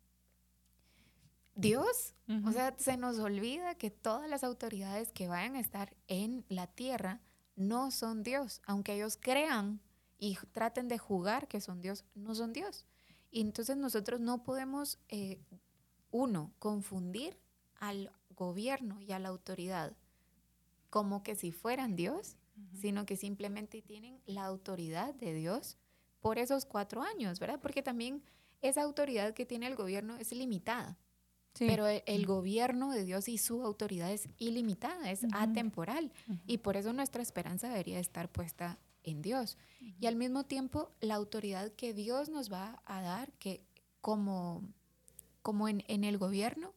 Dios. 1.55 2.13
O 2.45 2.51
sea, 2.51 2.73
se 2.77 2.95
nos 2.95 3.19
olvida 3.19 3.75
que 3.75 3.89
todas 3.89 4.29
las 4.29 4.45
autoridades 4.45 5.11
que 5.11 5.27
vayan 5.27 5.55
a 5.55 5.59
estar 5.59 5.93
en 6.07 6.45
la 6.47 6.67
tierra 6.67 7.19
no 7.55 7.91
son 7.91 8.23
Dios, 8.23 8.61
aunque 8.65 8.93
ellos 8.93 9.17
crean 9.19 9.81
y 10.17 10.37
traten 10.53 10.87
de 10.87 10.97
jugar 10.97 11.49
que 11.49 11.59
son 11.59 11.81
Dios, 11.81 12.05
no 12.15 12.35
son 12.35 12.53
Dios. 12.53 12.85
Y 13.31 13.41
entonces 13.41 13.75
nosotros 13.75 14.21
no 14.21 14.43
podemos, 14.43 14.99
eh, 15.09 15.41
uno, 16.11 16.53
confundir 16.59 17.37
al 17.79 18.11
gobierno 18.29 19.01
y 19.01 19.11
a 19.11 19.19
la 19.19 19.29
autoridad 19.29 19.97
como 20.91 21.23
que 21.23 21.35
si 21.35 21.51
fueran 21.51 21.95
Dios, 21.95 22.37
sino 22.73 23.07
que 23.07 23.15
simplemente 23.15 23.81
tienen 23.81 24.21
la 24.25 24.45
autoridad 24.45 25.15
de 25.15 25.33
Dios 25.33 25.77
por 26.19 26.37
esos 26.37 26.65
cuatro 26.65 27.01
años, 27.01 27.39
¿verdad? 27.39 27.59
Porque 27.59 27.81
también 27.81 28.21
esa 28.61 28.83
autoridad 28.83 29.33
que 29.33 29.45
tiene 29.45 29.65
el 29.67 29.75
gobierno 29.75 30.17
es 30.17 30.31
limitada. 30.33 30.99
Pero 31.57 31.87
el, 31.87 32.25
gobierno 32.25 32.91
de 32.91 33.03
Dios 33.03 33.27
y 33.27 33.37
su 33.37 33.63
autoridad 33.63 34.11
es 34.11 34.29
ilimitada, 34.37 35.11
es 35.11 35.25
atemporal. 35.33 36.11
Y 36.45 36.59
por 36.59 36.77
eso 36.77 36.93
nuestra 36.93 37.21
esperanza 37.21 37.67
debería 37.67 37.99
estar 37.99 38.29
puesta 38.29 38.77
en 39.03 39.21
Dios. 39.21 39.57
Y 39.99 40.05
al 40.05 40.15
mismo 40.15 40.45
tiempo, 40.45 40.91
la 41.01 41.15
autoridad 41.15 41.71
que 41.73 41.93
Dios 41.93 42.29
nos 42.29 42.51
va 42.51 42.81
a 42.85 43.01
dar, 43.01 43.31
que 43.33 43.65
como, 43.99 44.61
como 45.41 45.67
en, 45.67 45.83
en 45.87 46.03
el 46.03 46.17
gobierno, 46.17 46.73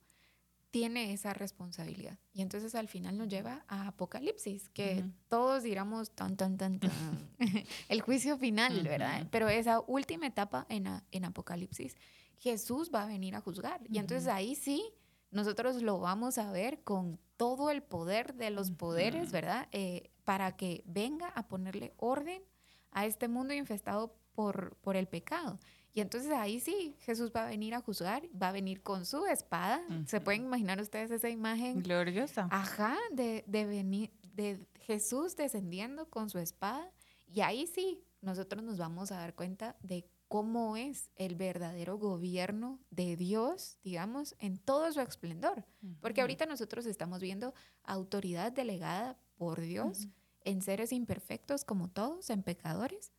tiene 0.74 1.12
esa 1.12 1.32
responsabilidad. 1.32 2.18
Y 2.32 2.42
entonces 2.42 2.74
al 2.74 2.88
final 2.88 3.16
nos 3.16 3.28
lleva 3.28 3.64
a 3.68 3.86
Apocalipsis, 3.86 4.68
que 4.70 5.04
todos 5.28 5.62
diríamos 5.62 6.10
tan, 6.10 6.36
tan, 6.36 6.56
tan, 6.56 6.80
tan, 6.80 6.90
el 7.88 8.00
juicio 8.00 8.36
final, 8.36 8.82
¿verdad? 8.82 9.24
Pero 9.30 9.48
esa 9.48 9.78
última 9.86 10.26
etapa 10.26 10.66
en, 10.68 10.88
en 11.12 11.24
Apocalipsis, 11.24 11.96
Jesús 12.38 12.90
va 12.92 13.04
a 13.04 13.06
venir 13.06 13.36
a 13.36 13.40
juzgar. 13.40 13.82
Y 13.88 13.98
entonces 13.98 14.26
ahí 14.26 14.56
sí, 14.56 14.84
nosotros 15.30 15.80
lo 15.80 16.00
vamos 16.00 16.38
a 16.38 16.50
ver 16.50 16.82
con 16.82 17.20
todo 17.36 17.70
el 17.70 17.80
poder 17.80 18.34
de 18.34 18.50
los 18.50 18.72
poderes, 18.72 19.30
¿verdad? 19.30 19.68
Eh, 19.70 20.10
para 20.24 20.56
que 20.56 20.82
venga 20.86 21.28
a 21.36 21.46
ponerle 21.46 21.94
orden 21.98 22.42
a 22.90 23.06
este 23.06 23.28
mundo 23.28 23.54
infestado 23.54 24.16
por, 24.34 24.74
por 24.78 24.96
el 24.96 25.06
pecado. 25.06 25.60
Y 25.94 26.00
entonces 26.00 26.32
ahí 26.32 26.58
sí, 26.58 26.96
Jesús 27.02 27.30
va 27.34 27.44
a 27.44 27.48
venir 27.48 27.72
a 27.72 27.80
juzgar, 27.80 28.24
va 28.40 28.48
a 28.48 28.52
venir 28.52 28.82
con 28.82 29.06
su 29.06 29.26
espada. 29.26 29.80
¿Se 30.06 30.20
pueden 30.20 30.42
imaginar 30.42 30.80
ustedes 30.80 31.12
esa 31.12 31.28
imagen? 31.28 31.84
Gloriosa. 31.84 32.48
Ajá, 32.50 32.96
de, 33.12 33.44
de, 33.46 33.64
venir, 33.64 34.10
de 34.34 34.66
Jesús 34.80 35.36
descendiendo 35.36 36.10
con 36.10 36.28
su 36.30 36.40
espada. 36.40 36.90
Y 37.28 37.42
ahí 37.42 37.68
sí, 37.68 38.02
nosotros 38.22 38.64
nos 38.64 38.76
vamos 38.76 39.12
a 39.12 39.18
dar 39.18 39.36
cuenta 39.36 39.76
de 39.82 40.04
cómo 40.26 40.76
es 40.76 41.10
el 41.14 41.36
verdadero 41.36 41.96
gobierno 41.96 42.80
de 42.90 43.14
Dios, 43.14 43.78
digamos, 43.84 44.34
en 44.40 44.58
todo 44.58 44.90
su 44.92 45.00
esplendor. 45.00 45.64
Porque 46.00 46.22
ahorita 46.22 46.44
nosotros 46.44 46.86
estamos 46.86 47.20
viendo 47.20 47.54
autoridad 47.84 48.50
delegada 48.50 49.16
por 49.36 49.60
Dios 49.60 50.08
en 50.40 50.60
seres 50.60 50.92
imperfectos 50.92 51.64
como 51.64 51.88
todos, 51.88 52.30
en 52.30 52.42
pecadores 52.42 53.12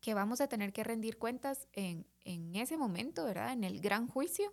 que 0.00 0.14
vamos 0.14 0.40
a 0.40 0.48
tener 0.48 0.72
que 0.72 0.84
rendir 0.84 1.18
cuentas 1.18 1.68
en, 1.72 2.06
ese 2.54 2.76
momento, 2.76 3.24
¿verdad? 3.24 3.52
En 3.52 3.64
el 3.64 3.80
gran 3.80 4.06
juicio 4.06 4.52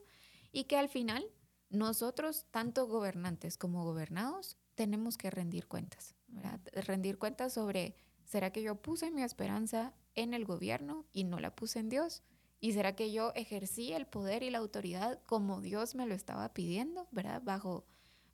y 0.51 0.63
que 0.65 0.77
al 0.77 0.89
final 0.89 1.25
nosotros, 1.69 2.45
tanto 2.51 2.87
gobernantes 2.87 3.57
como 3.57 3.83
gobernados, 3.83 4.57
tenemos 4.75 5.17
que 5.17 5.29
rendir 5.29 5.67
cuentas, 5.67 6.15
¿verdad? 6.27 6.61
Rendir 6.73 7.17
cuentas 7.17 7.53
sobre, 7.53 7.95
¿será 8.23 8.51
que 8.51 8.61
yo 8.61 8.81
puse 8.81 9.11
mi 9.11 9.23
esperanza 9.23 9.93
en 10.13 10.33
el 10.33 10.45
gobierno 10.45 11.05
y 11.11 11.25
no 11.25 11.39
la 11.39 11.55
puse 11.55 11.79
en 11.79 11.89
Dios? 11.89 12.23
¿Y 12.61 12.71
será 12.73 12.95
que 12.95 13.11
yo 13.11 13.33
ejercí 13.35 13.91
el 13.91 14.07
poder 14.07 14.41
y 14.41 14.49
la 14.49 14.59
autoridad 14.59 15.21
como 15.25 15.61
Dios 15.61 15.95
me 15.95 16.05
lo 16.05 16.15
estaba 16.15 16.53
pidiendo, 16.53 17.07
¿verdad? 17.11 17.41
Bajo, 17.43 17.85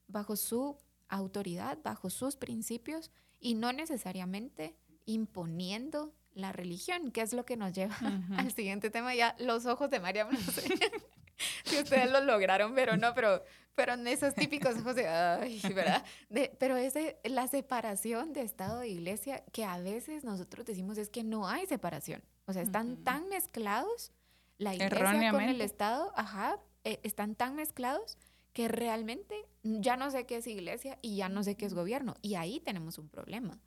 bajo 0.08 0.36
su 0.36 0.78
autoridad, 1.10 1.80
bajo 1.84 2.10
sus 2.10 2.36
principios 2.36 3.12
y 3.40 3.56
no 3.56 3.74
necesariamente 3.74 4.78
imponiendo 5.06 6.14
la 6.34 6.52
religión, 6.52 7.12
que 7.12 7.22
es 7.22 7.34
lo 7.34 7.46
que 7.46 7.58
nos 7.58 7.74
lleva 7.74 7.96
al 8.38 8.52
siguiente 8.52 8.90
tema, 8.90 9.14
ya 9.16 9.36
los 9.40 9.66
ojos 9.66 9.90
de 9.90 10.00
María, 10.00 10.26
no 10.26 10.38
sé 10.40 10.62
si 11.64 11.80
ustedes 11.80 12.10
lo 12.12 12.22
lograron, 12.22 12.74
pero 12.76 12.98
no, 12.98 13.14
pero, 13.14 13.44
pero 13.76 13.94
en 13.94 14.08
esos 14.08 14.34
típicos 14.36 14.78
ojos 14.78 14.96
de, 14.96 15.08
ay, 15.08 15.62
¿verdad? 15.74 16.04
De, 16.30 16.56
pero 16.60 16.78
es 16.78 16.94
la 17.24 17.48
separación 17.48 18.34
de 18.34 18.42
Estado 18.42 18.82
e 18.82 18.90
Iglesia, 18.90 19.44
que 19.52 19.66
a 19.66 19.80
veces 19.80 20.24
nosotros 20.24 20.66
decimos 20.66 20.98
es 20.98 21.10
que 21.10 21.24
no 21.24 21.48
hay 21.48 21.66
separación, 21.66 22.24
o 22.46 22.54
sea, 22.54 22.62
están 22.62 23.04
tan 23.04 23.28
mezclados, 23.30 24.12
la 24.58 24.76
Iglesia 24.76 25.32
con 25.32 25.42
el 25.42 25.62
Estado, 25.62 26.14
ajá, 26.16 26.60
eh, 26.84 27.00
están 27.04 27.36
tan 27.36 27.56
mezclados 27.56 28.18
que 28.54 28.68
realmente 28.68 29.48
ya 29.64 29.96
no 29.96 30.12
sé 30.12 30.26
qué 30.26 30.38
es 30.38 30.48
Iglesia 30.48 30.98
y 31.02 31.16
ya 31.16 31.30
no 31.30 31.44
sé 31.44 31.56
qué 31.56 31.66
es 31.66 31.74
gobierno, 31.74 32.16
y 32.22 32.36
ahí 32.36 32.60
tenemos 32.60 32.98
un 32.98 33.10
problema 33.10 33.60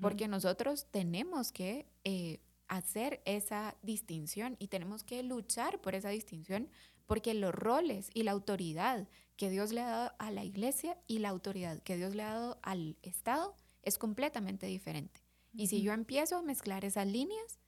porque 0.00 0.28
nosotros 0.28 0.86
tenemos 0.90 1.50
que 1.52 1.86
eh, 2.04 2.40
hacer 2.68 3.22
esa 3.24 3.76
distinción 3.82 4.56
y 4.58 4.68
tenemos 4.68 5.04
que 5.04 5.22
luchar 5.22 5.80
por 5.80 5.94
esa 5.94 6.10
distinción 6.10 6.68
porque 7.06 7.34
los 7.34 7.54
roles 7.54 8.10
y 8.14 8.22
la 8.22 8.32
autoridad 8.32 9.08
que 9.36 9.50
Dios 9.50 9.72
le 9.72 9.82
ha 9.82 9.88
dado 9.88 10.12
a 10.18 10.30
la 10.30 10.44
iglesia 10.44 10.98
y 11.06 11.18
la 11.18 11.28
autoridad 11.28 11.82
que 11.82 11.96
Dios 11.96 12.14
le 12.14 12.22
ha 12.22 12.34
dado 12.34 12.58
al 12.62 12.96
Estado 13.02 13.54
es 13.82 13.98
completamente 13.98 14.66
diferente. 14.66 15.20
Y 15.52 15.68
si 15.68 15.82
yo 15.82 15.92
empiezo 15.92 16.36
a 16.36 16.42
mezclar 16.42 16.84
esas 16.84 17.06
líneas, 17.06 17.60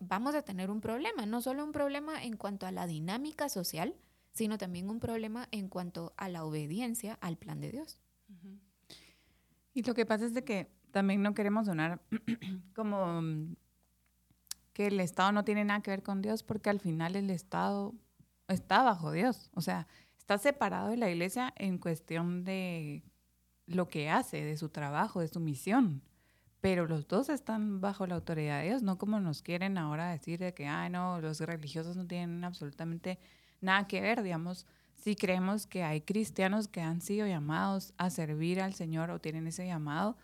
vamos 0.00 0.34
a 0.34 0.42
tener 0.42 0.70
un 0.70 0.80
problema, 0.80 1.26
no 1.26 1.42
solo 1.42 1.64
un 1.64 1.72
problema 1.72 2.22
en 2.22 2.36
cuanto 2.36 2.66
a 2.66 2.72
la 2.72 2.86
dinámica 2.86 3.48
social, 3.48 3.94
sino 4.32 4.56
también 4.56 4.88
un 4.88 5.00
problema 5.00 5.48
en 5.50 5.68
cuanto 5.68 6.14
a 6.16 6.28
la 6.28 6.44
obediencia 6.44 7.18
al 7.20 7.36
plan 7.36 7.60
de 7.60 7.72
Dios. 7.72 7.98
Y 9.74 9.82
lo 9.82 9.94
que 9.94 10.06
pasa 10.06 10.26
es 10.26 10.34
de 10.34 10.44
que 10.44 10.70
también 10.90 11.22
no 11.22 11.34
queremos 11.34 11.66
sonar 11.66 12.00
como 12.74 13.22
mm, 13.22 13.56
que 14.72 14.86
el 14.86 15.00
Estado 15.00 15.32
no 15.32 15.44
tiene 15.44 15.64
nada 15.64 15.80
que 15.80 15.90
ver 15.90 16.02
con 16.02 16.22
Dios, 16.22 16.42
porque 16.42 16.70
al 16.70 16.80
final 16.80 17.16
el 17.16 17.30
Estado 17.30 17.94
está 18.48 18.82
bajo 18.82 19.12
Dios. 19.12 19.50
O 19.54 19.60
sea, 19.60 19.86
está 20.18 20.38
separado 20.38 20.88
de 20.88 20.96
la 20.96 21.10
iglesia 21.10 21.52
en 21.56 21.78
cuestión 21.78 22.44
de 22.44 23.02
lo 23.66 23.88
que 23.88 24.10
hace, 24.10 24.44
de 24.44 24.56
su 24.56 24.68
trabajo, 24.68 25.20
de 25.20 25.28
su 25.28 25.40
misión. 25.40 26.02
Pero 26.60 26.86
los 26.86 27.06
dos 27.06 27.28
están 27.28 27.80
bajo 27.80 28.06
la 28.06 28.16
autoridad 28.16 28.60
de 28.60 28.68
Dios, 28.68 28.82
no 28.82 28.98
como 28.98 29.20
nos 29.20 29.42
quieren 29.42 29.78
ahora 29.78 30.10
decir 30.10 30.40
de 30.40 30.54
que, 30.54 30.66
ah, 30.66 30.88
no, 30.88 31.20
los 31.20 31.40
religiosos 31.40 31.96
no 31.96 32.06
tienen 32.06 32.44
absolutamente 32.44 33.18
nada 33.60 33.86
que 33.86 34.00
ver, 34.00 34.22
digamos. 34.22 34.66
Si 34.94 35.14
creemos 35.14 35.66
que 35.66 35.84
hay 35.84 36.00
cristianos 36.00 36.66
que 36.66 36.80
han 36.80 37.00
sido 37.00 37.26
llamados 37.26 37.94
a 37.96 38.10
servir 38.10 38.60
al 38.60 38.74
Señor 38.74 39.10
o 39.10 39.20
tienen 39.20 39.46
ese 39.46 39.66
llamado, 39.66 40.16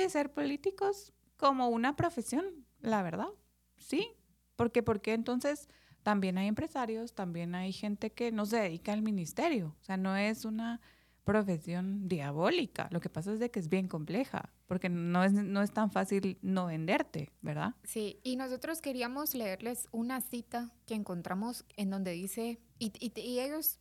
de 0.00 0.08
ser 0.08 0.32
políticos 0.32 1.12
como 1.36 1.68
una 1.68 1.96
profesión, 1.96 2.66
la 2.80 3.02
verdad. 3.02 3.28
Sí, 3.76 4.08
porque 4.56 4.82
porque 4.82 5.14
entonces 5.14 5.68
también 6.02 6.38
hay 6.38 6.48
empresarios, 6.48 7.14
también 7.14 7.54
hay 7.54 7.72
gente 7.72 8.10
que 8.10 8.32
no 8.32 8.46
se 8.46 8.58
dedica 8.58 8.92
al 8.92 9.02
ministerio, 9.02 9.76
o 9.80 9.84
sea, 9.84 9.96
no 9.96 10.16
es 10.16 10.44
una 10.44 10.80
profesión 11.28 12.08
diabólica. 12.08 12.88
Lo 12.90 13.00
que 13.00 13.10
pasa 13.10 13.34
es 13.34 13.38
de 13.38 13.50
que 13.50 13.60
es 13.60 13.68
bien 13.68 13.86
compleja, 13.86 14.50
porque 14.66 14.88
no 14.88 15.22
es, 15.22 15.34
no 15.34 15.60
es 15.60 15.70
tan 15.72 15.90
fácil 15.90 16.38
no 16.40 16.66
venderte, 16.66 17.30
¿verdad? 17.42 17.74
Sí, 17.84 18.18
y 18.22 18.36
nosotros 18.36 18.80
queríamos 18.80 19.34
leerles 19.34 19.88
una 19.92 20.22
cita 20.22 20.72
que 20.86 20.94
encontramos 20.94 21.66
en 21.76 21.90
donde 21.90 22.12
dice, 22.12 22.58
y, 22.78 22.92
y, 22.98 23.40
ellos 23.40 23.78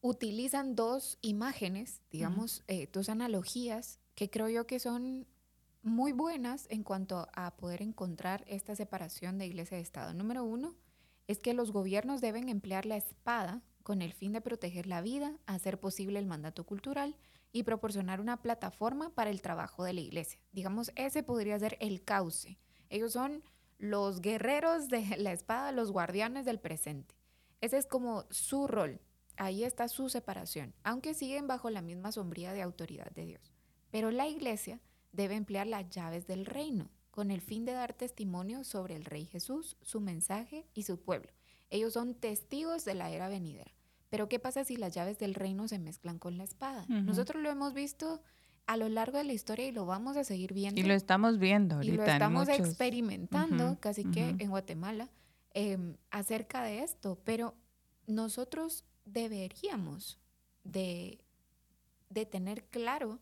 utilizan 0.00 0.74
dos 0.74 1.18
imágenes, 1.20 2.02
digamos, 2.10 2.64
eh, 2.66 2.88
dos 2.92 3.08
analogías 3.08 4.00
que 4.14 4.30
creo 4.30 4.48
yo 4.48 4.66
que 4.66 4.78
son 4.78 5.26
muy 5.82 6.12
buenas 6.12 6.66
en 6.70 6.82
cuanto 6.82 7.28
a 7.34 7.56
poder 7.56 7.82
encontrar 7.82 8.44
esta 8.46 8.74
separación 8.74 9.38
de 9.38 9.46
iglesia 9.46 9.78
y 9.78 9.82
Estado. 9.82 10.14
Número 10.14 10.44
uno 10.44 10.74
es 11.26 11.40
que 11.40 11.54
los 11.54 11.72
gobiernos 11.72 12.20
deben 12.20 12.48
emplear 12.48 12.86
la 12.86 12.96
espada 12.96 13.62
con 13.82 14.00
el 14.00 14.12
fin 14.12 14.32
de 14.32 14.40
proteger 14.40 14.86
la 14.86 15.02
vida, 15.02 15.38
hacer 15.46 15.78
posible 15.78 16.18
el 16.18 16.26
mandato 16.26 16.64
cultural 16.64 17.16
y 17.52 17.62
proporcionar 17.62 18.20
una 18.20 18.40
plataforma 18.40 19.10
para 19.10 19.30
el 19.30 19.42
trabajo 19.42 19.84
de 19.84 19.92
la 19.92 20.00
iglesia. 20.00 20.40
Digamos, 20.52 20.90
ese 20.96 21.22
podría 21.22 21.58
ser 21.58 21.76
el 21.80 22.02
cauce. 22.02 22.58
Ellos 22.88 23.12
son 23.12 23.42
los 23.78 24.20
guerreros 24.20 24.88
de 24.88 25.16
la 25.18 25.32
espada, 25.32 25.70
los 25.70 25.92
guardianes 25.92 26.46
del 26.46 26.60
presente. 26.60 27.14
Ese 27.60 27.76
es 27.76 27.86
como 27.86 28.24
su 28.30 28.66
rol. 28.66 29.00
Ahí 29.36 29.64
está 29.64 29.88
su 29.88 30.08
separación, 30.08 30.74
aunque 30.82 31.12
siguen 31.12 31.46
bajo 31.46 31.68
la 31.70 31.82
misma 31.82 32.12
sombría 32.12 32.52
de 32.52 32.62
autoridad 32.62 33.10
de 33.12 33.26
Dios. 33.26 33.53
Pero 33.94 34.10
la 34.10 34.26
iglesia 34.26 34.80
debe 35.12 35.36
emplear 35.36 35.68
las 35.68 35.88
llaves 35.88 36.26
del 36.26 36.46
reino 36.46 36.90
con 37.12 37.30
el 37.30 37.40
fin 37.40 37.64
de 37.64 37.70
dar 37.70 37.92
testimonio 37.92 38.64
sobre 38.64 38.96
el 38.96 39.04
Rey 39.04 39.24
Jesús, 39.24 39.76
su 39.82 40.00
mensaje 40.00 40.66
y 40.74 40.82
su 40.82 40.98
pueblo. 40.98 41.30
Ellos 41.70 41.92
son 41.92 42.16
testigos 42.16 42.84
de 42.84 42.94
la 42.94 43.12
era 43.12 43.28
venidera. 43.28 43.70
Pero 44.10 44.28
¿qué 44.28 44.40
pasa 44.40 44.64
si 44.64 44.74
las 44.74 44.92
llaves 44.92 45.20
del 45.20 45.32
reino 45.32 45.68
se 45.68 45.78
mezclan 45.78 46.18
con 46.18 46.38
la 46.38 46.42
espada? 46.42 46.84
Nosotros 46.88 47.40
lo 47.40 47.48
hemos 47.50 47.72
visto 47.72 48.20
a 48.66 48.76
lo 48.76 48.88
largo 48.88 49.18
de 49.18 49.22
la 49.22 49.32
historia 49.32 49.68
y 49.68 49.70
lo 49.70 49.86
vamos 49.86 50.16
a 50.16 50.24
seguir 50.24 50.52
viendo. 50.54 50.80
Y 50.80 50.82
lo 50.82 50.94
estamos 50.94 51.38
viendo 51.38 51.76
ahorita. 51.76 51.94
Y 51.94 51.96
lo 51.96 52.04
estamos 52.04 52.48
experimentando, 52.48 53.78
casi 53.78 54.04
que 54.06 54.34
en 54.40 54.50
Guatemala, 54.50 55.08
em, 55.52 55.98
acerca 56.10 56.64
de 56.64 56.82
esto. 56.82 57.20
Pero 57.22 57.54
nosotros 58.08 58.86
deberíamos 59.04 60.18
de, 60.64 61.20
de 62.10 62.26
tener 62.26 62.64
claro 62.64 63.20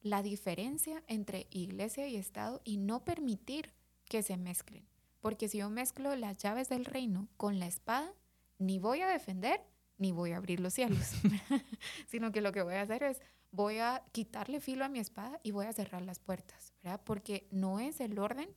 la 0.00 0.22
diferencia 0.22 1.02
entre 1.06 1.46
iglesia 1.50 2.06
y 2.06 2.16
Estado 2.16 2.60
y 2.64 2.76
no 2.76 3.04
permitir 3.04 3.72
que 4.08 4.22
se 4.22 4.36
mezclen. 4.36 4.88
Porque 5.20 5.48
si 5.48 5.58
yo 5.58 5.70
mezclo 5.70 6.14
las 6.16 6.36
llaves 6.36 6.68
del 6.68 6.84
reino 6.84 7.28
con 7.36 7.58
la 7.58 7.66
espada, 7.66 8.12
ni 8.58 8.78
voy 8.78 9.00
a 9.02 9.08
defender 9.08 9.60
ni 9.98 10.12
voy 10.12 10.30
a 10.32 10.36
abrir 10.36 10.60
los 10.60 10.74
cielos, 10.74 11.10
sino 12.06 12.32
que 12.32 12.40
lo 12.40 12.52
que 12.52 12.62
voy 12.62 12.74
a 12.74 12.82
hacer 12.82 13.02
es 13.02 13.20
voy 13.50 13.78
a 13.78 14.04
quitarle 14.12 14.60
filo 14.60 14.84
a 14.84 14.88
mi 14.88 14.98
espada 14.98 15.40
y 15.42 15.50
voy 15.50 15.66
a 15.66 15.72
cerrar 15.72 16.02
las 16.02 16.18
puertas, 16.18 16.72
¿verdad? 16.82 17.00
Porque 17.04 17.48
no 17.50 17.80
es 17.80 18.00
el 18.00 18.18
orden 18.18 18.48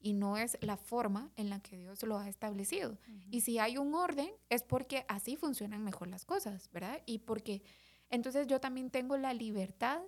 y 0.00 0.12
no 0.12 0.36
es 0.36 0.58
la 0.60 0.76
forma 0.76 1.30
en 1.36 1.50
la 1.50 1.60
que 1.60 1.76
Dios 1.76 2.02
lo 2.02 2.18
ha 2.18 2.28
establecido. 2.28 2.98
Y 3.30 3.42
si 3.42 3.58
hay 3.58 3.78
un 3.78 3.94
orden 3.94 4.30
es 4.48 4.62
porque 4.62 5.04
así 5.08 5.36
funcionan 5.36 5.84
mejor 5.84 6.08
las 6.08 6.24
cosas, 6.24 6.70
¿verdad? 6.72 7.02
Y 7.04 7.18
porque 7.18 7.62
entonces 8.10 8.46
yo 8.46 8.60
también 8.60 8.90
tengo 8.90 9.16
la 9.16 9.34
libertad 9.34 10.00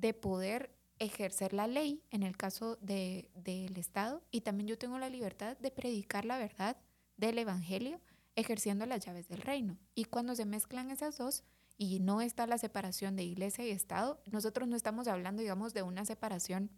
de 0.00 0.14
poder 0.14 0.74
ejercer 0.98 1.52
la 1.52 1.66
ley 1.66 2.02
en 2.10 2.22
el 2.22 2.36
caso 2.36 2.76
del 2.76 3.28
de, 3.34 3.72
Estado 3.76 4.22
y 4.30 4.40
también 4.42 4.68
yo 4.68 4.78
tengo 4.78 4.98
la 4.98 5.08
libertad 5.08 5.56
de 5.58 5.70
predicar 5.70 6.24
la 6.24 6.38
verdad 6.38 6.76
del 7.16 7.38
Evangelio 7.38 8.00
ejerciendo 8.36 8.86
las 8.86 9.04
llaves 9.04 9.28
del 9.28 9.40
reino. 9.40 9.78
Y 9.94 10.04
cuando 10.04 10.34
se 10.36 10.44
mezclan 10.44 10.90
esas 10.90 11.18
dos 11.18 11.42
y 11.76 11.98
no 11.98 12.20
está 12.20 12.46
la 12.46 12.58
separación 12.58 13.16
de 13.16 13.24
iglesia 13.24 13.66
y 13.66 13.70
Estado, 13.70 14.22
nosotros 14.30 14.68
no 14.68 14.76
estamos 14.76 15.08
hablando, 15.08 15.42
digamos, 15.42 15.74
de 15.74 15.82
una 15.82 16.04
separación 16.04 16.70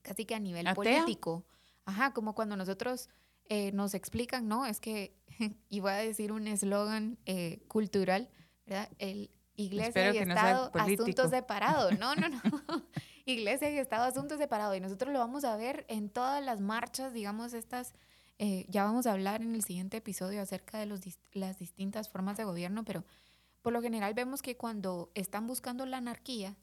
casi 0.00 0.24
que 0.24 0.34
a 0.34 0.40
nivel 0.40 0.66
político. 0.74 1.46
Ajá, 1.84 2.12
como 2.14 2.34
cuando 2.34 2.56
nosotros 2.56 3.10
eh, 3.44 3.72
nos 3.72 3.94
explican, 3.94 4.48
¿no? 4.48 4.64
Es 4.64 4.80
que, 4.80 5.14
y 5.68 5.80
voy 5.80 5.92
a 5.92 5.96
decir 5.96 6.32
un 6.32 6.46
eslogan 6.46 7.18
eh, 7.26 7.62
cultural, 7.68 8.30
¿verdad? 8.66 8.90
El 8.98 9.30
iglesia 9.62 10.12
y 10.14 10.18
Estado, 10.18 10.70
asuntos 10.74 11.30
separados. 11.30 11.98
No, 11.98 12.14
no, 12.14 12.28
no. 12.28 12.40
iglesia 13.26 13.70
y 13.70 13.78
Estado, 13.78 14.04
asuntos 14.04 14.38
separados. 14.38 14.76
Y 14.76 14.80
nosotros 14.80 15.12
lo 15.12 15.18
vamos 15.18 15.44
a 15.44 15.56
ver 15.56 15.84
en 15.88 16.08
todas 16.08 16.42
las 16.42 16.60
marchas, 16.60 17.12
digamos, 17.12 17.52
estas, 17.54 17.92
eh, 18.38 18.66
ya 18.68 18.84
vamos 18.84 19.06
a 19.06 19.12
hablar 19.12 19.42
en 19.42 19.54
el 19.54 19.64
siguiente 19.64 19.96
episodio 19.96 20.40
acerca 20.40 20.78
de 20.78 20.86
los, 20.86 21.00
las 21.32 21.58
distintas 21.58 22.08
formas 22.08 22.36
de 22.36 22.44
gobierno, 22.44 22.84
pero 22.84 23.04
por 23.62 23.72
lo 23.72 23.82
general 23.82 24.14
vemos 24.14 24.42
que 24.42 24.56
cuando 24.56 25.10
están 25.14 25.46
buscando 25.46 25.84
la 25.86 25.98
anarquía, 25.98 26.56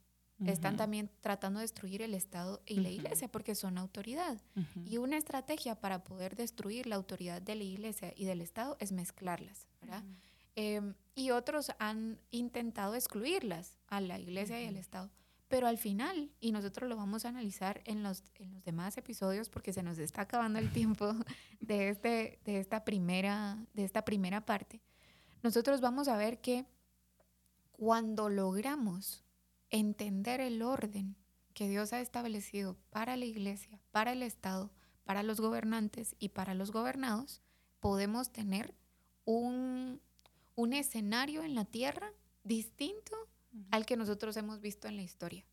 están 0.45 0.75
también 0.75 1.09
tratando 1.21 1.59
de 1.59 1.63
destruir 1.63 2.01
el 2.01 2.13
Estado 2.13 2.61
y 2.65 2.81
la 2.81 2.89
Iglesia 2.89 3.29
porque 3.29 3.55
son 3.55 3.77
autoridad. 3.77 4.37
Y 4.85 4.97
una 4.97 5.17
estrategia 5.17 5.75
para 5.75 6.03
poder 6.03 6.35
destruir 6.35 6.87
la 6.87 6.97
autoridad 6.97 7.41
de 7.41 7.55
la 7.55 7.63
Iglesia 7.63 8.13
y 8.17 8.25
del 8.25 8.41
Estado 8.41 8.75
es 8.81 8.91
mezclarlas, 8.91 9.67
¿verdad? 9.79 10.03
Em, 10.55 10.93
y 11.15 11.31
otros 11.31 11.71
han 11.79 12.19
intentado 12.31 12.95
excluirlas 12.95 13.77
a 13.87 13.99
la 13.99 14.19
Iglesia 14.19 14.61
y 14.61 14.67
al 14.67 14.77
Estado. 14.77 15.09
Pero 15.47 15.67
al 15.67 15.77
final, 15.77 16.31
y 16.39 16.51
nosotros 16.51 16.89
lo 16.89 16.95
vamos 16.95 17.25
a 17.25 17.29
analizar 17.29 17.81
en 17.85 18.03
los, 18.03 18.23
en 18.35 18.53
los 18.53 18.63
demás 18.63 18.97
episodios 18.97 19.49
porque 19.49 19.73
se 19.73 19.83
nos 19.83 19.99
está 19.99 20.21
acabando 20.21 20.59
el 20.59 20.71
tiempo 20.71 21.13
de, 21.59 21.89
este, 21.89 22.39
de, 22.45 22.59
esta 22.59 22.83
primera, 22.83 23.57
de 23.73 23.83
esta 23.83 24.03
primera 24.03 24.45
parte, 24.45 24.81
nosotros 25.43 25.81
vamos 25.81 26.07
a 26.07 26.17
ver 26.17 26.41
que 26.41 26.65
cuando 27.71 28.29
logramos 28.29 29.23
entender 29.69 30.39
el 30.39 30.61
orden 30.61 31.15
que 31.53 31.69
Dios 31.69 31.93
ha 31.93 32.01
establecido 32.01 32.77
para 32.89 33.15
la 33.17 33.25
iglesia, 33.25 33.79
para 33.91 34.13
el 34.13 34.23
Estado, 34.23 34.71
para 35.03 35.21
los 35.21 35.39
gobernantes 35.39 36.15
y 36.19 36.29
para 36.29 36.53
los 36.53 36.71
gobernados, 36.71 37.41
podemos 37.79 38.31
tener 38.31 38.73
un, 39.25 40.01
un 40.55 40.73
escenario 40.73 41.43
en 41.43 41.55
la 41.55 41.65
tierra 41.65 42.11
distinto 42.43 43.15
al 43.71 43.85
que 43.85 43.97
nosotros 43.97 44.35
hemos 44.37 44.61
visto 44.61 44.87
en 44.87 44.95
la 44.95 45.03
historia. 45.03 45.45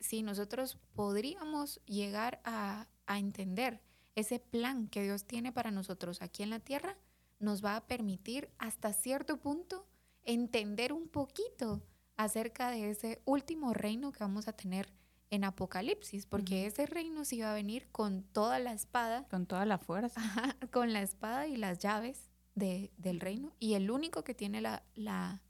Si 0.00 0.22
nosotros 0.22 0.78
podríamos 0.94 1.80
llegar 1.86 2.40
a, 2.44 2.88
a 3.06 3.18
entender 3.18 3.80
ese 4.14 4.38
plan 4.38 4.88
que 4.88 5.02
Dios 5.02 5.24
tiene 5.24 5.52
para 5.52 5.70
nosotros 5.70 6.20
aquí 6.20 6.42
en 6.42 6.50
la 6.50 6.60
tierra, 6.60 6.98
nos 7.38 7.64
va 7.64 7.76
a 7.76 7.86
permitir 7.86 8.50
hasta 8.58 8.92
cierto 8.92 9.38
punto 9.38 9.86
entender 10.24 10.92
un 10.92 11.08
poquito 11.08 11.82
acerca 12.16 12.70
de 12.70 12.90
ese 12.90 13.22
último 13.24 13.72
reino 13.72 14.12
que 14.12 14.24
vamos 14.24 14.46
a 14.46 14.52
tener 14.52 14.92
en 15.30 15.44
Apocalipsis, 15.44 16.26
porque 16.26 16.66
ese 16.66 16.84
reino 16.84 17.24
sí 17.24 17.40
va 17.40 17.52
a 17.52 17.54
venir 17.54 17.88
con 17.90 18.22
toda 18.22 18.58
la 18.58 18.74
espada. 18.74 19.26
Con 19.30 19.46
toda 19.46 19.64
la 19.64 19.78
fuerza. 19.78 20.20
con 20.70 20.92
la 20.92 21.00
espada 21.00 21.46
y 21.46 21.56
las 21.56 21.78
llaves 21.78 22.31
de, 22.54 22.92
del 22.96 23.20
reino. 23.20 23.54
Y 23.58 23.74
el 23.74 23.90
único 23.90 24.24
que 24.24 24.34
tiene 24.34 24.60
la, 24.60 24.82
la 24.94 25.42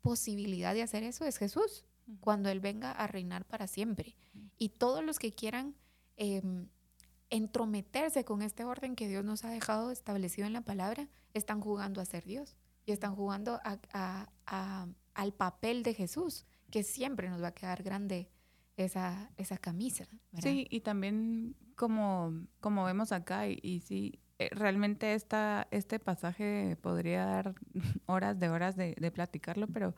posibilidad 0.00 0.74
de 0.74 0.82
hacer 0.82 1.02
eso 1.02 1.24
es 1.24 1.38
Jesús, 1.38 1.84
cuando 2.20 2.48
Él 2.48 2.60
venga 2.60 2.90
a 2.90 3.06
reinar 3.06 3.44
para 3.46 3.66
siempre. 3.66 4.16
Y 4.58 4.70
todos 4.70 5.04
los 5.04 5.18
que 5.18 5.32
quieran 5.32 5.76
em, 6.16 6.68
entrometerse 7.30 8.24
con 8.24 8.42
este 8.42 8.64
orden 8.64 8.94
que 8.96 9.08
Dios 9.08 9.24
nos 9.24 9.44
ha 9.44 9.50
dejado 9.50 9.90
establecido 9.90 10.46
en 10.46 10.52
la 10.52 10.62
palabra, 10.62 11.08
están 11.32 11.60
jugando 11.60 12.00
a 12.00 12.04
ser 12.04 12.24
Dios 12.24 12.56
y 12.84 12.92
están 12.92 13.14
jugando 13.14 13.60
a, 13.64 14.28
al 15.14 15.34
papel 15.34 15.82
de 15.82 15.94
Jesús, 15.94 16.46
que 16.70 16.82
siempre 16.82 17.30
nos 17.30 17.42
va 17.42 17.48
a 17.48 17.54
quedar 17.54 17.82
grande 17.82 18.28
esa, 18.76 19.30
esa 19.36 19.56
camisa. 19.56 20.06
Sí, 20.40 20.66
y 20.70 20.80
también 20.80 21.56
como, 21.76 22.46
como 22.60 22.84
vemos 22.84 23.12
acá, 23.12 23.48
y, 23.48 23.58
y 23.62 23.80
sí, 23.80 24.20
realmente 24.52 25.14
esta, 25.14 25.68
este 25.70 25.98
pasaje 25.98 26.76
podría 26.80 27.24
dar 27.24 27.54
horas 28.06 28.38
de 28.38 28.48
horas 28.48 28.76
de, 28.76 28.94
de, 28.98 29.10
platicarlo, 29.10 29.66
pero 29.68 29.94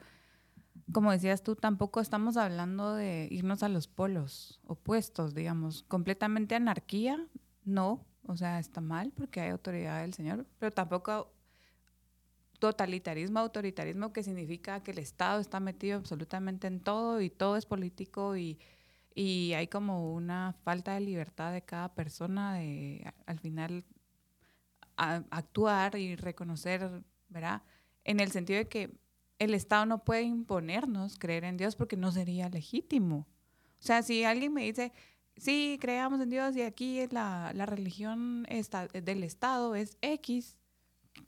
como 0.92 1.12
decías 1.12 1.42
tú, 1.42 1.57
tampoco 1.57 2.00
estamos 2.00 2.37
hablando 2.37 2.94
de 2.94 3.28
irnos 3.30 3.62
a 3.62 3.68
los 3.68 3.88
polos 3.88 4.61
opuestos, 4.66 5.35
digamos, 5.35 5.83
completamente 5.85 6.54
anarquía, 6.54 7.26
no, 7.64 8.04
o 8.26 8.37
sea, 8.37 8.59
está 8.59 8.80
mal 8.80 9.12
porque 9.12 9.40
hay 9.40 9.50
autoridad 9.50 10.02
del 10.02 10.14
Señor, 10.14 10.46
pero 10.59 10.72
tampoco 10.72 11.33
totalitarismo, 12.59 13.38
autoritarismo, 13.40 14.12
que 14.12 14.22
significa 14.22 14.83
que 14.83 14.92
el 14.92 14.98
Estado 14.98 15.40
está 15.40 15.61
metido 15.61 15.98
absolutamente 15.98 16.66
en 16.66 16.80
todo 16.80 17.20
y 17.20 17.30
todo 17.30 17.57
es 17.57 17.66
político 17.66 18.37
y, 18.37 18.59
y 19.14 19.52
hay 19.52 19.68
como 19.68 20.14
una 20.14 20.54
falta 20.64 20.94
de 20.94 21.00
libertad 21.00 21.52
de 21.52 21.62
cada 21.62 21.94
persona 21.94 22.54
de 22.54 23.12
al 23.26 23.38
final 23.38 23.85
actuar 24.96 25.96
y 25.96 26.16
reconocer, 26.16 27.02
¿verdad? 27.28 27.62
En 28.04 28.20
el 28.20 28.30
sentido 28.30 28.59
de 28.59 28.68
que 28.68 28.98
el 29.38 29.54
Estado 29.54 29.87
no 29.87 30.04
puede 30.04 30.22
imponernos 30.22 31.18
creer 31.18 31.44
en 31.44 31.57
Dios 31.57 31.76
porque 31.76 31.96
no 31.96 32.12
sería 32.12 32.48
legítimo. 32.48 33.26
O 33.78 33.87
sea, 33.87 34.02
si 34.02 34.24
alguien 34.24 34.52
me 34.52 34.64
dice, 34.64 34.92
sí, 35.37 35.78
creamos 35.80 36.20
en 36.20 36.30
Dios 36.30 36.57
y 36.57 36.62
aquí 36.62 37.07
la, 37.11 37.52
la 37.54 37.66
religión 37.66 38.46
está, 38.48 38.87
del 38.88 39.24
Estado 39.24 39.74
es 39.74 39.98
X, 40.00 40.57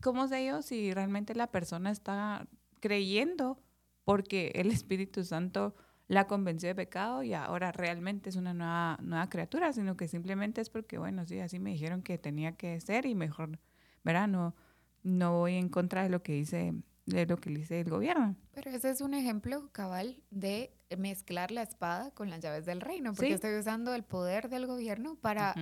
¿cómo 0.00 0.28
sé 0.28 0.46
yo 0.46 0.62
si 0.62 0.92
realmente 0.94 1.34
la 1.34 1.50
persona 1.50 1.90
está 1.90 2.46
creyendo 2.80 3.60
porque 4.04 4.52
el 4.54 4.70
Espíritu 4.70 5.24
Santo 5.24 5.74
la 6.08 6.26
convenció 6.26 6.68
de 6.68 6.74
pecado 6.74 7.22
y 7.22 7.34
ahora 7.34 7.72
realmente 7.72 8.30
es 8.30 8.36
una 8.36 8.54
nueva, 8.54 8.98
nueva 9.02 9.28
criatura, 9.28 9.72
sino 9.72 9.96
que 9.96 10.08
simplemente 10.08 10.60
es 10.60 10.70
porque, 10.70 10.98
bueno, 10.98 11.26
sí, 11.26 11.40
así 11.40 11.58
me 11.58 11.70
dijeron 11.70 12.02
que 12.02 12.18
tenía 12.18 12.52
que 12.52 12.80
ser 12.80 13.06
y 13.06 13.14
mejor, 13.14 13.58
¿verdad? 14.04 14.28
No, 14.28 14.54
no 15.02 15.38
voy 15.38 15.54
en 15.54 15.68
contra 15.68 16.02
de 16.02 16.08
lo 16.08 16.22
que 16.22 16.32
dice 16.32 16.74
de 17.06 17.24
lo 17.24 17.36
que 17.36 17.50
dice 17.50 17.80
el 17.80 17.88
gobierno. 17.88 18.36
Pero 18.52 18.70
ese 18.70 18.90
es 18.90 19.00
un 19.00 19.14
ejemplo 19.14 19.70
cabal 19.72 20.20
de 20.30 20.72
mezclar 20.98 21.52
la 21.52 21.62
espada 21.62 22.10
con 22.10 22.30
las 22.30 22.40
llaves 22.40 22.66
del 22.66 22.80
reino, 22.80 23.14
porque 23.14 23.32
estoy 23.32 23.54
usando 23.54 23.94
el 23.94 24.02
poder 24.02 24.48
del 24.48 24.66
gobierno 24.66 25.16
para 25.16 25.54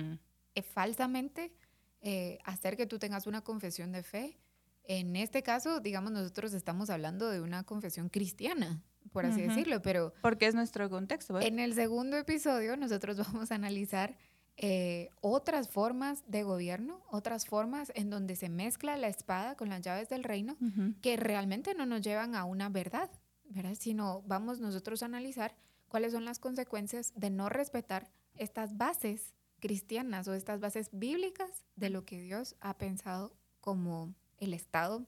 eh, 0.55 0.61
falsamente 0.63 1.53
eh, 2.01 2.39
hacer 2.45 2.75
que 2.75 2.87
tú 2.87 2.99
tengas 2.99 3.27
una 3.27 3.41
confesión 3.41 3.91
de 3.91 4.03
fe. 4.03 4.39
En 4.83 5.15
este 5.15 5.43
caso, 5.43 5.79
digamos, 5.79 6.11
nosotros 6.11 6.53
estamos 6.53 6.89
hablando 6.89 7.29
de 7.29 7.41
una 7.41 7.63
confesión 7.63 8.09
cristiana, 8.09 8.83
por 9.15 9.25
así 9.25 9.43
decirlo, 9.43 9.81
pero... 9.81 10.13
Porque 10.21 10.45
es 10.45 10.55
nuestro 10.55 10.89
contexto. 10.89 11.39
En 11.39 11.57
el 11.59 11.73
segundo 11.73 12.17
episodio 12.17 12.75
nosotros 12.75 13.15
vamos 13.31 13.49
a 13.49 13.55
analizar 13.55 14.17
eh, 14.57 15.07
otras 15.21 15.69
formas 15.69 16.25
de 16.27 16.43
gobierno, 16.43 17.01
otras 17.09 17.45
formas 17.45 17.93
en 17.95 18.09
donde 18.09 18.35
se 18.35 18.49
mezcla 18.49 18.97
la 18.97 19.07
espada 19.07 19.55
con 19.55 19.69
las 19.69 19.79
llaves 19.79 20.09
del 20.09 20.25
reino, 20.25 20.57
que 21.01 21.15
realmente 21.15 21.75
no 21.75 21.85
nos 21.85 22.01
llevan 22.01 22.35
a 22.35 22.43
una 22.43 22.67
verdad, 22.67 23.09
¿verdad? 23.45 23.75
Sino 23.79 24.21
vamos 24.27 24.59
nosotros 24.59 25.01
a 25.01 25.05
analizar 25.05 25.55
cuáles 25.87 26.11
son 26.11 26.25
las 26.25 26.39
consecuencias 26.39 27.13
de 27.15 27.29
no 27.29 27.47
respetar 27.47 28.11
estas 28.35 28.75
bases 28.75 29.33
cristianas 29.61 30.27
o 30.27 30.33
estas 30.33 30.59
bases 30.59 30.89
bíblicas 30.91 31.63
de 31.77 31.89
lo 31.89 32.03
que 32.03 32.19
Dios 32.19 32.57
ha 32.59 32.77
pensado 32.77 33.33
como 33.61 34.13
el 34.39 34.53
Estado, 34.53 35.05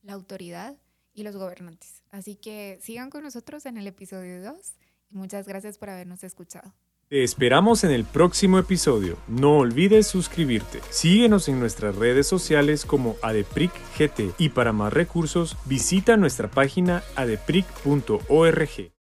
la 0.00 0.14
autoridad 0.14 0.78
y 1.14 1.22
los 1.22 1.36
gobernantes. 1.36 2.02
Así 2.10 2.36
que 2.36 2.78
sigan 2.80 3.10
con 3.10 3.22
nosotros 3.22 3.66
en 3.66 3.76
el 3.76 3.86
episodio 3.86 4.42
2 4.42 4.56
y 5.10 5.16
muchas 5.16 5.46
gracias 5.46 5.78
por 5.78 5.90
habernos 5.90 6.24
escuchado. 6.24 6.72
Te 7.10 7.24
esperamos 7.24 7.82
en 7.82 7.90
el 7.90 8.04
próximo 8.04 8.60
episodio. 8.60 9.18
No 9.26 9.58
olvides 9.58 10.06
suscribirte. 10.06 10.80
Síguenos 10.90 11.48
en 11.48 11.58
nuestras 11.58 11.96
redes 11.96 12.28
sociales 12.28 12.84
como 12.84 13.16
ADEPRICGT 13.22 14.38
y 14.38 14.50
para 14.50 14.72
más 14.72 14.92
recursos 14.92 15.56
visita 15.66 16.16
nuestra 16.16 16.48
página 16.48 17.02
adepric.org. 17.16 18.92